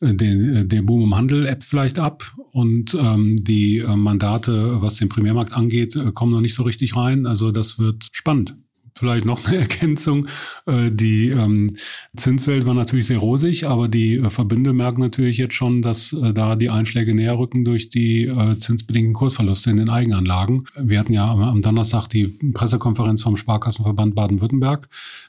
den, 0.00 0.68
den 0.68 0.84
Boom 0.84 1.04
im 1.04 1.14
Handel 1.14 1.46
ebbt 1.46 1.62
vielleicht 1.62 2.00
ab 2.00 2.24
und 2.50 2.94
ähm, 2.94 3.36
die 3.38 3.78
äh, 3.78 3.94
Mandate, 3.94 4.82
was 4.82 4.96
den 4.96 5.10
Primärmarkt 5.10 5.52
angeht, 5.52 5.94
äh, 5.94 6.10
kommen 6.10 6.32
noch 6.32 6.40
nicht 6.40 6.56
so 6.56 6.64
richtig 6.64 6.96
rein. 6.96 7.24
Also 7.24 7.52
das 7.52 7.78
wird 7.78 8.08
spannend. 8.10 8.56
Vielleicht 9.02 9.26
noch 9.26 9.44
eine 9.48 9.58
Ergänzung. 9.62 10.28
Äh, 10.64 10.92
die 10.92 11.30
ähm, 11.30 11.74
Zinswelt 12.14 12.66
war 12.66 12.74
natürlich 12.74 13.06
sehr 13.06 13.18
rosig, 13.18 13.66
aber 13.66 13.88
die 13.88 14.14
äh, 14.14 14.30
Verbünde 14.30 14.72
merken 14.72 15.00
natürlich 15.00 15.38
jetzt 15.38 15.54
schon, 15.54 15.82
dass 15.82 16.12
äh, 16.12 16.32
da 16.32 16.54
die 16.54 16.70
Einschläge 16.70 17.12
näher 17.12 17.36
rücken 17.36 17.64
durch 17.64 17.90
die 17.90 18.32
zinsbedingten 18.58 19.12
Kursverluste 19.12 19.70
in 19.70 19.78
den 19.78 19.90
Eigenanlagen. 19.90 20.62
Wir 20.78 21.00
hatten 21.00 21.12
ja 21.12 21.28
am, 21.28 21.42
am 21.42 21.62
Donnerstag 21.62 22.06
die 22.06 22.28
Pressekonferenz 22.28 23.22
vom 23.22 23.36
Sparkassenverband 23.36 24.14
Baden-Württemberg. 24.14 24.88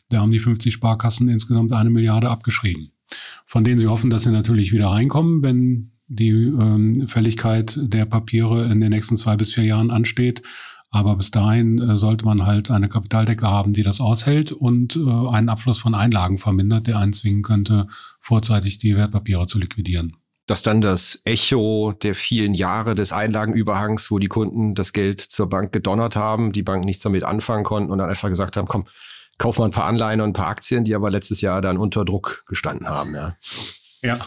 Da 0.10 0.20
haben 0.20 0.30
die 0.30 0.40
50 0.40 0.72
Sparkassen 0.72 1.28
insgesamt 1.28 1.74
eine 1.74 1.90
Milliarde 1.90 2.30
abgeschrieben, 2.30 2.90
von 3.44 3.64
denen 3.64 3.80
sie 3.80 3.88
hoffen, 3.88 4.12
dass 4.12 4.22
sie 4.22 4.32
natürlich 4.32 4.72
wieder 4.72 4.90
reinkommen, 4.90 5.42
wenn 5.42 5.94
die 6.08 6.30
ähm, 6.30 7.08
Fälligkeit 7.08 7.80
der 7.82 8.06
Papiere 8.06 8.72
in 8.72 8.82
den 8.82 8.92
nächsten 8.92 9.18
zwei 9.18 9.36
bis 9.36 9.52
vier 9.52 9.64
Jahren 9.64 9.90
ansteht. 9.90 10.44
Aber 10.94 11.16
bis 11.16 11.32
dahin 11.32 11.80
äh, 11.80 11.98
sollte 11.98 12.24
man 12.24 12.46
halt 12.46 12.70
eine 12.70 12.88
Kapitaldecke 12.88 13.48
haben, 13.48 13.74
die 13.74 13.82
das 13.82 14.00
aushält 14.00 14.52
und 14.52 14.96
äh, 14.96 15.00
einen 15.00 15.50
Abfluss 15.50 15.80
von 15.80 15.96
Einlagen 15.96 16.38
vermindert, 16.38 16.86
der 16.86 17.00
einen 17.00 17.14
zwingen 17.14 17.42
könnte, 17.42 17.88
vorzeitig 18.20 18.78
die 18.78 18.96
Wertpapiere 18.96 19.48
zu 19.48 19.58
liquidieren. 19.58 20.16
Dass 20.46 20.62
dann 20.62 20.82
das 20.82 21.22
Echo 21.26 21.94
der 21.94 22.14
vielen 22.14 22.54
Jahre 22.54 22.94
des 22.94 23.12
Einlagenüberhangs, 23.12 24.12
wo 24.12 24.20
die 24.20 24.28
Kunden 24.28 24.76
das 24.76 24.94
Geld 24.94 25.20
zur 25.20 25.50
Bank 25.50 25.72
gedonnert 25.72 26.16
haben, 26.16 26.52
die 26.52 26.64
Bank 26.64 26.86
nichts 26.86 27.02
damit 27.02 27.24
anfangen 27.24 27.64
konnten 27.64 27.92
und 27.92 27.98
dann 27.98 28.10
einfach 28.10 28.30
gesagt 28.30 28.56
haben, 28.56 28.68
komm, 28.68 28.86
kauf 29.40 29.58
mal 29.58 29.66
ein 29.66 29.72
paar 29.72 29.86
Anleihen 29.86 30.22
und 30.22 30.30
ein 30.30 30.34
paar 30.34 30.50
Aktien, 30.50 30.84
die 30.84 30.94
aber 30.94 31.10
letztes 31.10 31.42
Jahr 31.42 31.64
dann 31.64 31.78
unter 31.78 32.06
Druck 32.06 32.44
gestanden 32.48 32.88
haben. 32.88 33.16
Ja. 33.16 33.34
Ja, 34.04 34.20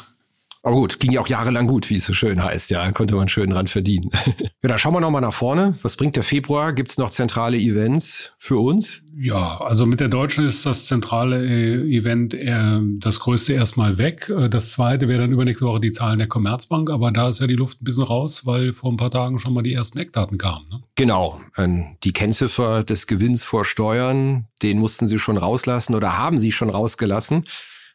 aber 0.66 0.74
gut, 0.74 0.98
ging 0.98 1.12
ja 1.12 1.20
auch 1.20 1.28
jahrelang 1.28 1.68
gut, 1.68 1.90
wie 1.90 1.94
es 1.94 2.06
so 2.06 2.12
schön 2.12 2.42
heißt. 2.42 2.70
Ja, 2.70 2.90
konnte 2.90 3.14
man 3.14 3.28
schön 3.28 3.50
dran 3.50 3.68
verdienen. 3.68 4.10
ja, 4.40 4.48
dann 4.62 4.78
schauen 4.78 4.94
wir 4.94 5.00
nochmal 5.00 5.20
nach 5.20 5.32
vorne. 5.32 5.78
Was 5.82 5.94
bringt 5.94 6.16
der 6.16 6.24
Februar? 6.24 6.72
Gibt 6.72 6.90
es 6.90 6.98
noch 6.98 7.10
zentrale 7.10 7.56
Events 7.56 8.32
für 8.36 8.58
uns? 8.58 9.04
Ja, 9.16 9.58
also 9.58 9.86
mit 9.86 10.00
der 10.00 10.08
Deutschen 10.08 10.44
ist 10.44 10.66
das 10.66 10.86
zentrale 10.86 11.46
äh, 11.46 11.96
Event 11.96 12.34
äh, 12.34 12.80
das 12.98 13.20
größte 13.20 13.52
erstmal 13.52 13.98
weg. 13.98 14.28
Äh, 14.28 14.48
das 14.48 14.72
zweite 14.72 15.06
wäre 15.06 15.20
dann 15.20 15.30
übernächste 15.30 15.66
Woche 15.66 15.78
die 15.78 15.92
Zahlen 15.92 16.18
der 16.18 16.26
Commerzbank, 16.26 16.90
aber 16.90 17.12
da 17.12 17.28
ist 17.28 17.38
ja 17.38 17.46
die 17.46 17.54
Luft 17.54 17.80
ein 17.80 17.84
bisschen 17.84 18.02
raus, 18.02 18.44
weil 18.44 18.72
vor 18.72 18.90
ein 18.90 18.96
paar 18.96 19.12
Tagen 19.12 19.38
schon 19.38 19.54
mal 19.54 19.62
die 19.62 19.72
ersten 19.72 20.00
Eckdaten 20.00 20.36
kamen. 20.36 20.68
Ne? 20.68 20.80
Genau. 20.96 21.40
Ähm, 21.56 21.96
die 22.02 22.12
Kennziffer 22.12 22.82
des 22.82 23.06
Gewinns 23.06 23.44
vor 23.44 23.64
Steuern, 23.64 24.48
den 24.64 24.80
mussten 24.80 25.06
sie 25.06 25.20
schon 25.20 25.36
rauslassen 25.36 25.94
oder 25.94 26.18
haben 26.18 26.38
sie 26.38 26.50
schon 26.50 26.70
rausgelassen 26.70 27.44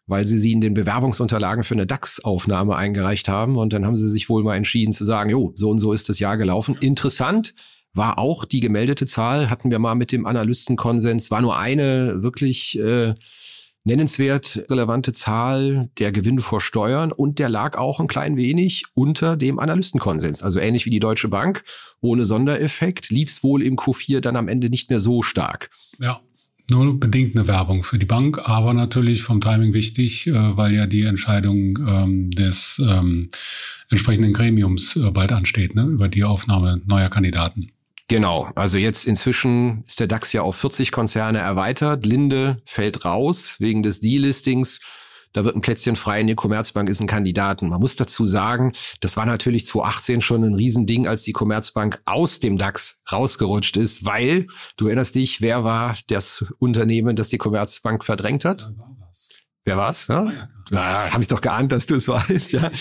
weil 0.08 0.26
sie 0.26 0.38
sie 0.38 0.52
in 0.52 0.62
den 0.62 0.74
Bewerbungsunterlagen 0.74 1.64
für 1.64 1.76
eine 1.76 1.88
DAX-Aufnahme 1.88 2.76
eingereicht 2.76 3.30
haben. 3.30 3.58
Und 3.58 3.74
dann 3.74 3.86
haben 3.86 3.96
sie 3.96 4.10
sich 4.10 4.30
wohl 4.30 4.44
mal 4.44 4.56
entschieden 4.56 4.92
zu 4.92 5.06
sagen, 5.06 5.30
jo, 5.30 5.52
so 5.56 5.70
und 5.70 5.78
so 5.78 5.94
ist 5.94 6.10
das 6.10 6.20
Jahr 6.20 6.38
gelaufen. 6.38 6.76
Interessant 6.80 7.54
war 7.94 8.18
auch 8.18 8.46
die 8.46 8.62
gemeldete 8.62 9.06
Zahl, 9.06 9.50
hatten 9.50 9.72
wir 9.72 9.80
mal 9.80 9.96
mit 9.96 10.12
dem 10.12 10.26
Analystenkonsens, 10.26 11.30
war 11.30 11.42
nur 11.42 11.58
eine 11.58 12.24
wirklich 12.24 12.80
äh, 12.80 13.16
nennenswert 13.84 14.66
relevante 14.70 15.12
Zahl 15.12 15.90
der 15.98 16.12
Gewinne 16.12 16.42
vor 16.42 16.62
Steuern 16.62 17.12
und 17.12 17.40
der 17.40 17.50
lag 17.50 17.78
auch 17.78 18.00
ein 18.00 18.08
klein 18.08 18.38
wenig 18.38 18.86
unter 18.94 19.36
dem 19.36 19.60
Analystenkonsens. 19.60 20.44
Also 20.44 20.60
ähnlich 20.60 20.86
wie 20.86 20.92
die 20.92 21.00
Deutsche 21.00 21.28
Bank, 21.28 21.64
ohne 22.00 22.24
Sondereffekt, 22.24 23.10
lief 23.10 23.30
es 23.30 23.44
wohl 23.44 23.62
im 23.62 23.76
Q4 23.76 24.22
dann 24.22 24.36
am 24.36 24.48
Ende 24.48 24.70
nicht 24.70 24.90
mehr 24.90 25.00
so 25.00 25.22
stark. 25.22 25.70
Ja 26.00 26.22
nur 26.72 27.00
bedingt 27.00 27.36
eine 27.36 27.48
Werbung 27.48 27.84
für 27.84 28.00
die 28.00 28.06
Bank, 28.06 28.50
aber 28.50 28.74
natürlich 28.74 29.22
vom 29.22 29.42
Timing 29.42 29.74
wichtig, 29.74 30.26
äh, 30.26 30.58
weil 30.58 30.74
ja 30.74 30.88
die 30.88 31.04
Entscheidung 31.04 31.78
ähm, 31.88 32.32
des 32.32 32.82
ähm, 32.84 33.30
entsprechenden 33.90 34.34
Gremiums 34.34 34.96
äh, 34.96 35.12
bald 35.12 35.32
ansteht, 35.32 35.76
ne, 35.76 35.84
über 35.84 36.08
die 36.08 36.24
Aufnahme 36.24 36.82
neuer 36.88 37.10
Kandidaten. 37.10 37.68
Genau, 38.08 38.50
also 38.56 38.78
jetzt 38.78 39.06
inzwischen 39.06 39.84
ist 39.86 40.00
der 40.00 40.08
DAX 40.08 40.34
ja 40.34 40.42
auf 40.42 40.58
40 40.58 40.92
Konzerne 40.92 41.38
erweitert. 41.38 42.06
Linde 42.06 42.62
fällt 42.66 43.06
raus 43.06 43.56
wegen 43.60 43.84
des 43.84 44.02
Delistings. 44.02 44.82
Da 45.34 45.46
wird 45.46 45.56
ein 45.56 45.62
Plätzchen 45.62 45.96
frei 45.96 46.22
in 46.22 46.28
der 46.28 46.36
Commerzbank 46.36 46.90
ist 46.90 47.00
ein 47.00 47.08
Kandidaten. 47.08 47.70
Man 47.70 47.80
muss 47.80 47.96
dazu 47.96 48.26
sagen, 48.26 48.74
das 49.00 49.18
war 49.18 49.26
natürlich 49.26 49.66
2018 49.66 50.22
schon 50.22 50.44
ein 50.44 50.56
Riesending, 50.56 51.08
als 51.08 51.24
die 51.24 51.32
Commerzbank 51.34 52.02
aus 52.06 52.40
dem 52.40 52.58
DAX 52.58 53.02
rausgerutscht 53.12 53.78
ist, 53.78 54.06
weil, 54.06 54.48
du 54.78 54.88
erinnerst 54.88 55.16
dich, 55.16 55.42
wer 55.42 55.64
war 55.64 55.98
das 56.08 56.46
Unternehmen, 56.60 57.16
das 57.16 57.30
die 57.30 57.38
Commerzbank 57.38 58.04
verdrängt 58.04 58.46
hat? 58.46 58.72
Wer 59.64 59.78
war's? 59.78 60.08
Ja? 60.08 60.50
Na, 60.72 61.12
habe 61.12 61.22
ich 61.22 61.28
doch 61.28 61.42
geahnt, 61.42 61.72
dass 61.72 61.86
du 61.86 61.96
es 61.96 62.08
weißt, 62.08 62.52
ja. 62.54 62.72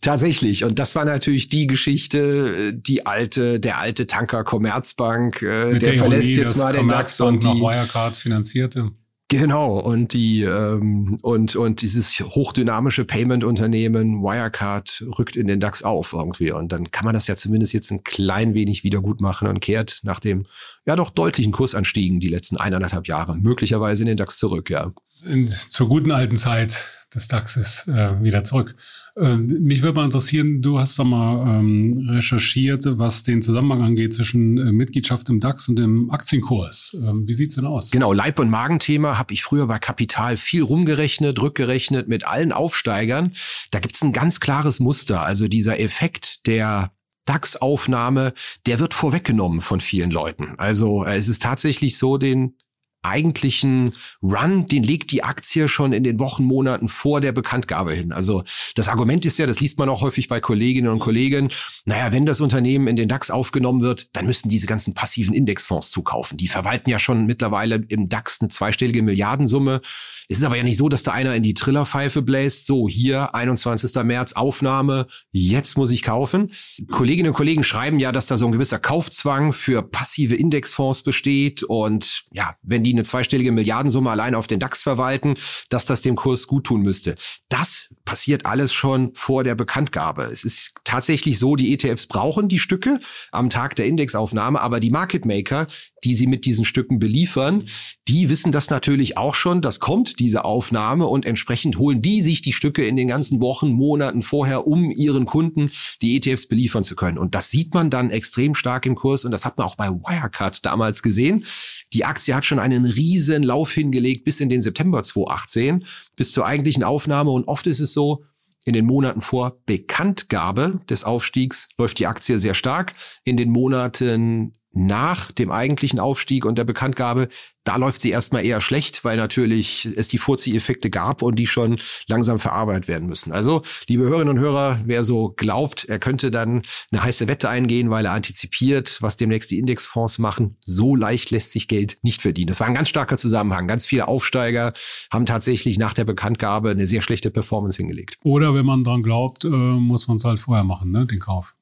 Tatsächlich. 0.00 0.64
Und 0.64 0.78
das 0.78 0.94
war 0.94 1.04
natürlich 1.04 1.48
die 1.48 1.66
Geschichte, 1.66 2.72
die 2.72 3.06
alte, 3.06 3.60
der 3.60 3.78
alte 3.78 4.06
Tanker 4.06 4.44
Commerzbank, 4.44 5.42
äh, 5.42 5.72
der, 5.72 5.78
der 5.78 5.94
verlässt 5.94 6.30
jetzt 6.30 6.56
mal 6.56 6.72
den 6.72 6.88
DAX 6.88 7.20
und 7.20 7.42
die 7.42 7.48
Wirecard 7.48 8.16
finanzierte. 8.16 8.92
Genau, 9.30 9.78
und 9.78 10.12
die 10.12 10.42
ähm, 10.42 11.16
und 11.22 11.54
und 11.54 11.82
dieses 11.82 12.18
hochdynamische 12.18 13.04
Payment-Unternehmen 13.04 14.24
Wirecard 14.24 15.04
rückt 15.20 15.36
in 15.36 15.46
den 15.46 15.60
DAX 15.60 15.84
auf 15.84 16.12
irgendwie. 16.14 16.50
Und 16.50 16.72
dann 16.72 16.90
kann 16.90 17.04
man 17.04 17.14
das 17.14 17.28
ja 17.28 17.36
zumindest 17.36 17.72
jetzt 17.72 17.92
ein 17.92 18.02
klein 18.02 18.54
wenig 18.54 18.82
wieder 18.82 19.00
gut 19.00 19.20
machen 19.20 19.46
und 19.46 19.60
kehrt 19.60 20.00
nach 20.02 20.18
dem 20.18 20.46
ja 20.84 20.96
doch 20.96 21.10
deutlichen 21.10 21.52
Kursanstiegen 21.52 22.18
die 22.18 22.26
letzten 22.26 22.56
eineinhalb 22.56 23.06
Jahre 23.06 23.38
möglicherweise 23.38 24.02
in 24.02 24.08
den 24.08 24.16
DAX 24.16 24.36
zurück, 24.36 24.68
ja. 24.68 24.92
In, 25.24 25.46
zur 25.46 25.88
guten 25.88 26.10
alten 26.10 26.36
Zeit 26.36 26.84
des 27.14 27.28
DAXes 27.28 27.88
äh, 27.88 28.22
wieder 28.22 28.44
zurück. 28.44 28.74
Ähm, 29.16 29.46
mich 29.60 29.82
würde 29.82 29.96
mal 29.96 30.04
interessieren, 30.04 30.62
du 30.62 30.78
hast 30.78 30.98
da 30.98 31.04
mal 31.04 31.58
ähm, 31.58 32.08
recherchiert, 32.08 32.84
was 32.86 33.22
den 33.22 33.42
Zusammenhang 33.42 33.82
angeht 33.82 34.14
zwischen 34.14 34.58
äh, 34.58 34.72
Mitgliedschaft 34.72 35.28
im 35.28 35.40
DAX 35.40 35.68
und 35.68 35.76
dem 35.76 36.10
Aktienkurs. 36.10 36.96
Ähm, 37.02 37.26
wie 37.26 37.32
sieht's 37.32 37.56
denn 37.56 37.66
aus? 37.66 37.90
Genau, 37.90 38.12
Leib- 38.12 38.38
und 38.38 38.50
Magenthema 38.50 39.18
habe 39.18 39.34
ich 39.34 39.42
früher 39.42 39.66
bei 39.66 39.78
Kapital 39.78 40.36
viel 40.36 40.62
rumgerechnet, 40.62 41.40
rückgerechnet 41.40 42.08
mit 42.08 42.26
allen 42.26 42.52
Aufsteigern. 42.52 43.32
Da 43.70 43.80
gibt's 43.80 44.02
ein 44.02 44.12
ganz 44.12 44.40
klares 44.40 44.78
Muster. 44.80 45.22
Also 45.22 45.48
dieser 45.48 45.80
Effekt 45.80 46.46
der 46.46 46.92
DAX-Aufnahme, 47.26 48.32
der 48.66 48.78
wird 48.78 48.94
vorweggenommen 48.94 49.60
von 49.60 49.80
vielen 49.80 50.10
Leuten. 50.10 50.54
Also 50.58 51.04
äh, 51.04 51.16
es 51.16 51.28
ist 51.28 51.42
tatsächlich 51.42 51.98
so, 51.98 52.18
den 52.18 52.56
eigentlichen 53.02 53.92
Run, 54.22 54.66
den 54.66 54.82
legt 54.82 55.10
die 55.10 55.24
Aktie 55.24 55.68
schon 55.68 55.92
in 55.92 56.04
den 56.04 56.18
Wochen, 56.18 56.44
Monaten 56.44 56.88
vor 56.88 57.20
der 57.20 57.32
Bekanntgabe 57.32 57.92
hin. 57.92 58.12
Also 58.12 58.44
das 58.74 58.88
Argument 58.88 59.24
ist 59.24 59.38
ja, 59.38 59.46
das 59.46 59.60
liest 59.60 59.78
man 59.78 59.88
auch 59.88 60.02
häufig 60.02 60.28
bei 60.28 60.40
Kolleginnen 60.40 60.90
und 60.90 60.98
Kollegen, 60.98 61.50
naja, 61.84 62.12
wenn 62.12 62.26
das 62.26 62.40
Unternehmen 62.40 62.88
in 62.88 62.96
den 62.96 63.08
DAX 63.08 63.30
aufgenommen 63.30 63.80
wird, 63.80 64.14
dann 64.14 64.26
müssen 64.26 64.48
diese 64.48 64.66
ganzen 64.66 64.94
passiven 64.94 65.34
Indexfonds 65.34 65.90
zukaufen. 65.90 66.36
Die 66.36 66.48
verwalten 66.48 66.90
ja 66.90 66.98
schon 66.98 67.26
mittlerweile 67.26 67.76
im 67.88 68.08
DAX 68.08 68.40
eine 68.40 68.48
zweistellige 68.48 69.02
Milliardensumme. 69.02 69.80
Es 70.28 70.38
ist 70.38 70.44
aber 70.44 70.56
ja 70.56 70.62
nicht 70.62 70.76
so, 70.76 70.88
dass 70.88 71.02
da 71.02 71.12
einer 71.12 71.34
in 71.34 71.42
die 71.42 71.54
Trillerpfeife 71.54 72.22
bläst, 72.22 72.66
so 72.66 72.88
hier 72.88 73.34
21. 73.34 73.94
März 74.04 74.34
Aufnahme, 74.34 75.06
jetzt 75.32 75.76
muss 75.76 75.90
ich 75.90 76.02
kaufen. 76.02 76.52
Kolleginnen 76.88 77.30
und 77.30 77.34
Kollegen 77.34 77.64
schreiben 77.64 77.98
ja, 77.98 78.12
dass 78.12 78.26
da 78.26 78.36
so 78.36 78.46
ein 78.46 78.52
gewisser 78.52 78.78
Kaufzwang 78.78 79.52
für 79.52 79.82
passive 79.82 80.36
Indexfonds 80.36 81.02
besteht 81.02 81.62
und 81.62 82.24
ja, 82.32 82.54
wenn 82.62 82.84
die 82.84 82.89
eine 82.92 83.04
zweistellige 83.04 83.52
Milliardensumme 83.52 84.10
allein 84.10 84.34
auf 84.34 84.46
den 84.46 84.60
DAX 84.60 84.82
verwalten, 84.82 85.34
dass 85.68 85.84
das 85.84 86.02
dem 86.02 86.16
Kurs 86.16 86.46
gut 86.46 86.64
tun 86.64 86.82
müsste. 86.82 87.16
Das 87.48 87.94
passiert 88.04 88.46
alles 88.46 88.72
schon 88.72 89.14
vor 89.14 89.44
der 89.44 89.54
Bekanntgabe. 89.54 90.24
Es 90.24 90.44
ist 90.44 90.74
tatsächlich 90.84 91.38
so, 91.38 91.56
die 91.56 91.72
ETFs 91.72 92.06
brauchen 92.06 92.48
die 92.48 92.58
Stücke 92.58 93.00
am 93.32 93.50
Tag 93.50 93.76
der 93.76 93.86
Indexaufnahme, 93.86 94.60
aber 94.60 94.80
die 94.80 94.90
Market 94.90 95.24
Maker, 95.24 95.66
die 96.04 96.14
sie 96.14 96.26
mit 96.26 96.44
diesen 96.44 96.64
Stücken 96.64 96.98
beliefern, 96.98 97.64
die 98.08 98.28
wissen 98.28 98.52
das 98.52 98.70
natürlich 98.70 99.16
auch 99.16 99.34
schon, 99.34 99.62
das 99.62 99.80
kommt, 99.80 100.18
diese 100.18 100.44
Aufnahme, 100.44 101.06
und 101.06 101.26
entsprechend 101.26 101.78
holen 101.78 102.02
die 102.02 102.20
sich 102.20 102.42
die 102.42 102.52
Stücke 102.52 102.84
in 102.84 102.96
den 102.96 103.08
ganzen 103.08 103.40
Wochen, 103.40 103.70
Monaten 103.70 104.22
vorher, 104.22 104.66
um 104.66 104.90
ihren 104.90 105.26
Kunden 105.26 105.70
die 106.02 106.16
ETFs 106.16 106.46
beliefern 106.46 106.84
zu 106.84 106.96
können. 106.96 107.18
Und 107.18 107.34
das 107.34 107.50
sieht 107.50 107.74
man 107.74 107.90
dann 107.90 108.10
extrem 108.10 108.54
stark 108.54 108.86
im 108.86 108.94
Kurs 108.94 109.24
und 109.24 109.30
das 109.30 109.44
hat 109.44 109.58
man 109.58 109.66
auch 109.66 109.76
bei 109.76 109.88
Wirecard 109.88 110.64
damals 110.64 111.02
gesehen. 111.02 111.44
Die 111.92 112.04
Aktie 112.04 112.34
hat 112.34 112.44
schon 112.44 112.58
einen 112.58 112.84
riesen 112.84 113.42
Lauf 113.42 113.72
hingelegt 113.72 114.24
bis 114.24 114.40
in 114.40 114.48
den 114.48 114.60
September 114.60 115.02
2018, 115.02 115.84
bis 116.16 116.32
zur 116.32 116.46
eigentlichen 116.46 116.84
Aufnahme. 116.84 117.30
Und 117.30 117.48
oft 117.48 117.66
ist 117.66 117.80
es 117.80 117.92
so, 117.92 118.24
in 118.64 118.74
den 118.74 118.86
Monaten 118.86 119.20
vor 119.20 119.58
Bekanntgabe 119.64 120.80
des 120.88 121.04
Aufstiegs 121.04 121.68
läuft 121.78 121.98
die 121.98 122.06
Aktie 122.06 122.38
sehr 122.38 122.54
stark. 122.54 122.92
In 123.24 123.36
den 123.36 123.50
Monaten 123.50 124.52
nach 124.72 125.32
dem 125.32 125.50
eigentlichen 125.50 125.98
Aufstieg 125.98 126.44
und 126.44 126.56
der 126.56 126.64
Bekanntgabe, 126.64 127.28
da 127.64 127.76
läuft 127.76 128.00
sie 128.00 128.10
erstmal 128.10 128.44
eher 128.44 128.60
schlecht, 128.60 129.04
weil 129.04 129.16
natürlich 129.16 129.86
es 129.96 130.08
die 130.08 130.18
Furzi-Effekte 130.18 130.90
gab 130.90 131.22
und 131.22 131.36
die 131.36 131.46
schon 131.46 131.78
langsam 132.06 132.38
verarbeitet 132.38 132.88
werden 132.88 133.08
müssen. 133.08 133.32
Also, 133.32 133.62
liebe 133.86 134.04
Hörerinnen 134.04 134.36
und 134.36 134.42
Hörer, 134.42 134.80
wer 134.86 135.04
so 135.04 135.34
glaubt, 135.36 135.84
er 135.84 135.98
könnte 135.98 136.30
dann 136.30 136.62
eine 136.90 137.02
heiße 137.02 137.28
Wette 137.28 137.48
eingehen, 137.48 137.90
weil 137.90 138.06
er 138.06 138.12
antizipiert, 138.12 139.02
was 139.02 139.16
demnächst 139.16 139.50
die 139.50 139.58
Indexfonds 139.58 140.18
machen, 140.18 140.56
so 140.60 140.96
leicht 140.96 141.30
lässt 141.30 141.52
sich 141.52 141.68
Geld 141.68 141.98
nicht 142.02 142.22
verdienen. 142.22 142.48
Das 142.48 142.60
war 142.60 142.66
ein 142.66 142.74
ganz 142.74 142.88
starker 142.88 143.18
Zusammenhang. 143.18 143.66
Ganz 143.66 143.86
viele 143.86 144.08
Aufsteiger 144.08 144.72
haben 145.12 145.26
tatsächlich 145.26 145.78
nach 145.78 145.92
der 145.92 146.04
Bekanntgabe 146.04 146.70
eine 146.70 146.86
sehr 146.86 147.02
schlechte 147.02 147.30
Performance 147.30 147.76
hingelegt. 147.76 148.18
Oder 148.24 148.54
wenn 148.54 148.66
man 148.66 148.84
dran 148.84 149.02
glaubt, 149.02 149.44
äh, 149.44 149.48
muss 149.48 150.08
man 150.08 150.16
es 150.16 150.24
halt 150.24 150.40
vorher 150.40 150.64
machen, 150.64 150.90
ne, 150.90 151.06
den 151.06 151.18
Kauf. 151.18 151.54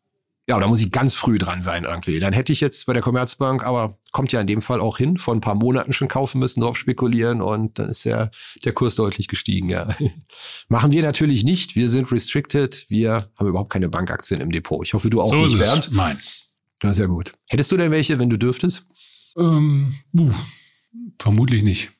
Ja, 0.48 0.58
da 0.58 0.66
muss 0.66 0.80
ich 0.80 0.90
ganz 0.90 1.12
früh 1.12 1.36
dran 1.36 1.60
sein 1.60 1.84
irgendwie. 1.84 2.20
Dann 2.20 2.32
hätte 2.32 2.54
ich 2.54 2.62
jetzt 2.62 2.86
bei 2.86 2.94
der 2.94 3.02
Commerzbank, 3.02 3.62
aber 3.64 3.98
kommt 4.12 4.32
ja 4.32 4.40
in 4.40 4.46
dem 4.46 4.62
Fall 4.62 4.80
auch 4.80 4.96
hin, 4.96 5.18
vor 5.18 5.34
ein 5.34 5.42
paar 5.42 5.54
Monaten 5.54 5.92
schon 5.92 6.08
kaufen 6.08 6.38
müssen, 6.38 6.62
drauf 6.62 6.78
spekulieren 6.78 7.42
und 7.42 7.78
dann 7.78 7.90
ist 7.90 8.04
ja 8.04 8.30
der 8.64 8.72
Kurs 8.72 8.94
deutlich 8.94 9.28
gestiegen, 9.28 9.68
ja. 9.68 9.94
Machen 10.68 10.90
wir 10.90 11.02
natürlich 11.02 11.44
nicht. 11.44 11.76
Wir 11.76 11.90
sind 11.90 12.10
restricted. 12.10 12.86
Wir 12.88 13.30
haben 13.36 13.46
überhaupt 13.46 13.70
keine 13.70 13.90
Bankaktien 13.90 14.40
im 14.40 14.50
Depot. 14.50 14.82
Ich 14.86 14.94
hoffe, 14.94 15.10
du 15.10 15.20
auch 15.20 15.28
so 15.28 15.36
nicht, 15.36 15.58
Bernd. 15.58 15.90
Nein. 15.92 16.18
Das 16.78 16.92
ist 16.92 16.98
ja 16.98 17.06
gut. 17.06 17.34
Hättest 17.50 17.70
du 17.70 17.76
denn 17.76 17.90
welche, 17.90 18.18
wenn 18.18 18.30
du 18.30 18.38
dürftest? 18.38 18.86
Ähm, 19.36 19.92
uh, 20.16 20.32
vermutlich 21.18 21.62
nicht. 21.62 21.90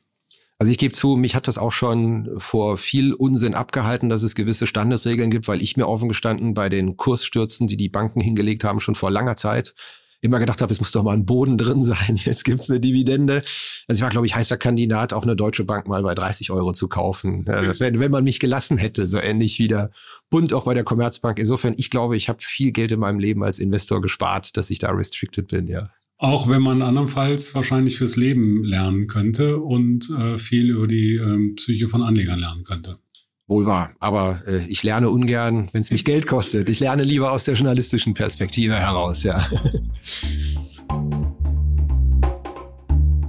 Also 0.61 0.73
ich 0.73 0.79
gebe 0.79 0.93
zu, 0.93 1.15
mich 1.15 1.37
hat 1.37 1.47
das 1.47 1.57
auch 1.57 1.71
schon 1.71 2.29
vor 2.39 2.79
viel 2.79 3.15
Unsinn 3.15 3.55
abgehalten, 3.55 4.09
dass 4.09 4.25
es 4.25 4.35
gewisse 4.35 4.67
Standesregeln 4.67 5.31
gibt, 5.31 5.47
weil 5.47 5.63
ich 5.63 5.77
mir 5.77 5.87
offen 5.87 6.09
gestanden 6.09 6.53
bei 6.53 6.69
den 6.69 6.97
Kursstürzen, 6.97 7.69
die 7.69 7.77
die 7.77 7.89
Banken 7.89 8.21
hingelegt 8.21 8.65
haben, 8.65 8.81
schon 8.81 8.97
vor 8.97 9.11
langer 9.11 9.37
Zeit 9.37 9.75
immer 10.21 10.41
gedacht 10.41 10.61
habe, 10.61 10.73
es 10.73 10.81
muss 10.81 10.91
doch 10.91 11.05
mal 11.05 11.13
ein 11.13 11.27
Boden 11.27 11.59
drin 11.59 11.83
sein. 11.83 12.17
Jetzt 12.25 12.45
gibt's 12.45 12.69
eine 12.69 12.81
Dividende. 12.81 13.43
Also 13.87 13.99
ich 13.99 14.03
war, 14.03 14.11
glaube 14.11 14.27
ich, 14.27 14.35
heißer 14.35 14.57
Kandidat, 14.57 15.13
auch 15.13 15.23
eine 15.23 15.37
deutsche 15.37 15.65
Bank 15.65 15.87
mal 15.87 16.03
bei 16.03 16.15
30 16.15 16.51
Euro 16.51 16.73
zu 16.73 16.89
kaufen. 16.89 17.45
Also 17.49 17.79
wenn, 17.81 18.01
wenn 18.01 18.11
man 18.11 18.25
mich 18.25 18.41
gelassen 18.41 18.79
hätte, 18.79 19.07
so 19.07 19.19
ähnlich 19.19 19.59
wie 19.59 19.69
der 19.69 19.91
Bund 20.29 20.53
auch 20.53 20.65
bei 20.65 20.75
der 20.75 20.85
Commerzbank. 20.85 21.39
Insofern, 21.39 21.75
ich 21.77 21.91
glaube, 21.91 22.17
ich 22.17 22.29
habe 22.29 22.41
viel 22.43 22.73
Geld 22.73 22.91
in 22.93 23.01
meinem 23.01 23.21
Leben 23.21 23.45
als 23.45 23.59
Investor 23.59 24.03
gespart, 24.03 24.57
dass 24.57 24.71
ich 24.71 24.81
da 24.81 24.91
restricted 24.91 25.47
bin, 25.47 25.69
ja. 25.69 25.89
Auch 26.21 26.49
wenn 26.49 26.63
man 26.63 26.83
andernfalls 26.83 27.55
wahrscheinlich 27.55 27.97
fürs 27.97 28.17
Leben 28.17 28.65
lernen 28.65 29.07
könnte 29.07 29.59
und 29.59 30.11
äh, 30.11 30.37
viel 30.37 30.71
über 30.71 30.89
die 30.89 31.15
ähm, 31.15 31.55
Psyche 31.55 31.89
von 31.89 32.03
Anlegern 32.03 32.41
lernen 32.41 32.65
könnte. 32.65 32.99
Wohl 33.47 33.67
wahr. 33.67 33.93
Aber 34.01 34.43
äh, 34.47 34.67
ich 34.69 34.83
lerne 34.83 35.11
ungern, 35.11 35.69
wenn 35.73 35.81
es 35.81 35.93
mich 35.93 36.05
Geld 36.05 36.27
kostet. 36.27 36.69
Ich 36.71 36.81
lerne 36.81 37.05
lieber 37.05 37.31
aus 37.31 37.45
der 37.45 37.55
journalistischen 37.55 38.15
Perspektive 38.15 38.75
heraus, 38.75 39.23
ja. 39.23 39.49